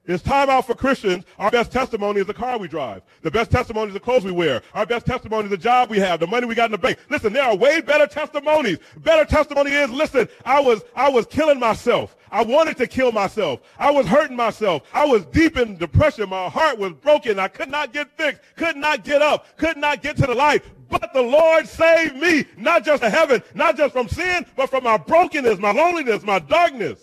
[0.10, 1.24] It's time out for Christians.
[1.38, 3.04] Our best testimony is the car we drive.
[3.22, 4.64] The best testimony is the clothes we wear.
[4.74, 6.98] Our best testimony is the job we have, the money we got in the bank.
[7.12, 8.80] Listen, there are way better testimonies.
[8.98, 12.16] Better testimony is, listen, I was, I was killing myself.
[12.32, 13.60] I wanted to kill myself.
[13.78, 14.82] I was hurting myself.
[14.94, 16.28] I was deep in depression.
[16.28, 17.38] My heart was broken.
[17.38, 18.42] I could not get fixed.
[18.56, 19.58] Could not get up.
[19.58, 20.64] Could not get to the light.
[20.90, 24.84] But the Lord saved me, not just to heaven, not just from sin, but from
[24.84, 27.00] my brokenness, my loneliness, my darkness.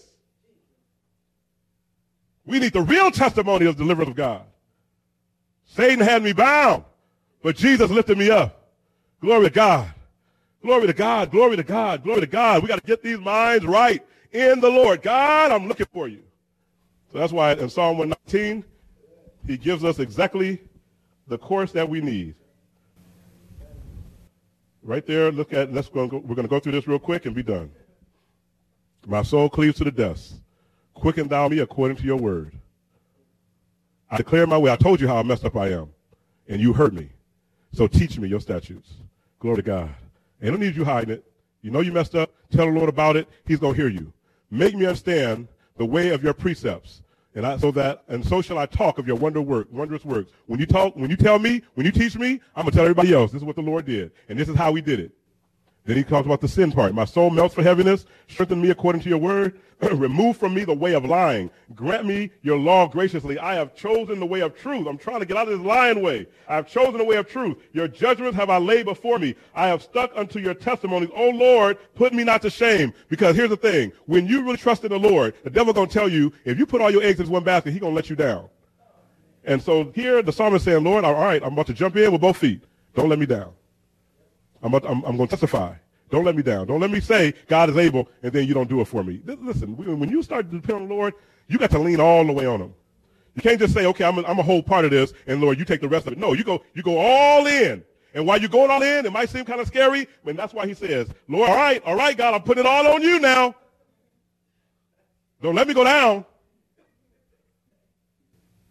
[2.45, 4.43] We need the real testimony of deliverance of God.
[5.64, 6.84] Satan had me bound,
[7.43, 8.70] but Jesus lifted me up.
[9.20, 9.93] Glory to God.
[10.62, 11.30] Glory to God.
[11.30, 12.03] Glory to God.
[12.03, 12.62] Glory to God.
[12.62, 15.03] We got to get these minds right in the Lord.
[15.03, 16.22] God, I'm looking for you.
[17.12, 18.64] So that's why in Psalm 119,
[19.47, 20.61] he gives us exactly
[21.28, 22.34] the course that we need.
[24.87, 27.34] Right there, look at, let's go, we're going to go through this real quick and
[27.34, 27.72] be done.
[29.05, 30.34] My soul cleaves to the dust.
[30.95, 32.53] Quicken thou me according to your word.
[34.09, 34.70] I declare my way.
[34.70, 35.89] I told you how messed up I am,
[36.49, 37.09] and you heard me.
[37.72, 38.95] So teach me your statutes.
[39.41, 39.93] Glory to God.
[40.41, 41.24] I don't need you hiding it.
[41.62, 42.30] You know you messed up.
[42.53, 43.28] Tell the Lord about it.
[43.45, 44.12] He's going to hear you.
[44.53, 47.03] Make me understand the way of your precepts.
[47.37, 50.32] And I, so that, and so shall I talk of your wonder work, wondrous works.
[50.47, 53.12] When you talk, when you tell me, when you teach me, I'm to tell everybody
[53.12, 54.11] else, this is what the Lord did.
[54.30, 55.12] And this is how we did it.
[55.84, 56.95] Then he talks about the sin part.
[56.95, 58.07] My soul melts for heaviness.
[58.26, 59.61] Strengthen me according to your word.
[59.93, 61.51] Remove from me the way of lying.
[61.74, 63.39] Grant me your law graciously.
[63.39, 64.87] I have chosen the way of truth.
[64.87, 66.27] I'm trying to get out of this lying way.
[66.49, 67.59] I have chosen the way of truth.
[67.72, 69.35] Your judgments have I laid before me.
[69.55, 71.11] I have stuck unto your testimonies.
[71.14, 72.95] O Lord, put me not to shame.
[73.09, 73.93] Because here's the thing.
[74.07, 76.64] When you really trust in the Lord, the devil going to tell you, if you
[76.64, 78.49] put all your eggs in one basket, he's going to let you down.
[79.45, 82.20] And so here the psalmist saying, Lord, all right, I'm about to jump in with
[82.22, 82.64] both feet.
[82.95, 83.53] Don't let me down.
[84.62, 85.74] I'm, about, I'm, I'm going to testify.
[86.11, 86.67] Don't let me down.
[86.67, 89.21] Don't let me say God is able and then you don't do it for me.
[89.25, 91.15] Listen, when you start to depend on the Lord,
[91.49, 92.75] you got to lean all the way on him.
[93.35, 95.59] You can't just say, okay, I'm a, I'm a whole part of this and Lord,
[95.59, 96.19] you take the rest of it.
[96.19, 97.85] No, you go, you go all in.
[98.15, 100.67] And while you're going all in, it might seem kind of scary, but that's why
[100.67, 103.55] he says, Lord, all right, all right, God, I'm putting it all on you now.
[105.43, 106.25] Don't let me go down.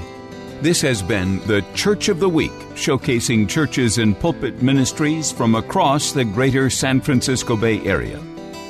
[0.63, 6.13] This has been the Church of the Week, showcasing churches and pulpit ministries from across
[6.13, 8.19] the greater San Francisco Bay Area.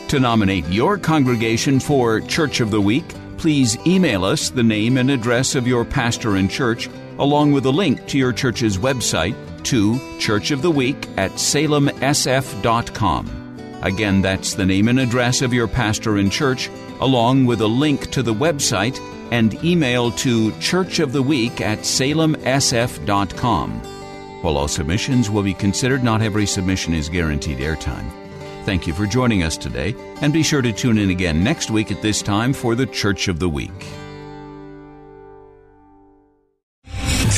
[0.09, 3.05] To nominate your congregation for Church of the Week,
[3.39, 7.71] please email us the name and address of your pastor and church, along with a
[7.71, 12.61] link to your church's website to Church of the Week at salemsf.com.
[13.83, 16.71] Again, that's the name and address of your pastor and church,
[17.01, 18.99] along with a link to the website
[19.31, 23.71] and email to Church of the Week at salemsf.com.
[24.43, 28.24] While all submissions will be considered, not every submission is guaranteed airtime.
[28.65, 31.93] Thank you for joining us today, and be sure to tune in again next week
[31.93, 33.71] at this time for the Church of the Week.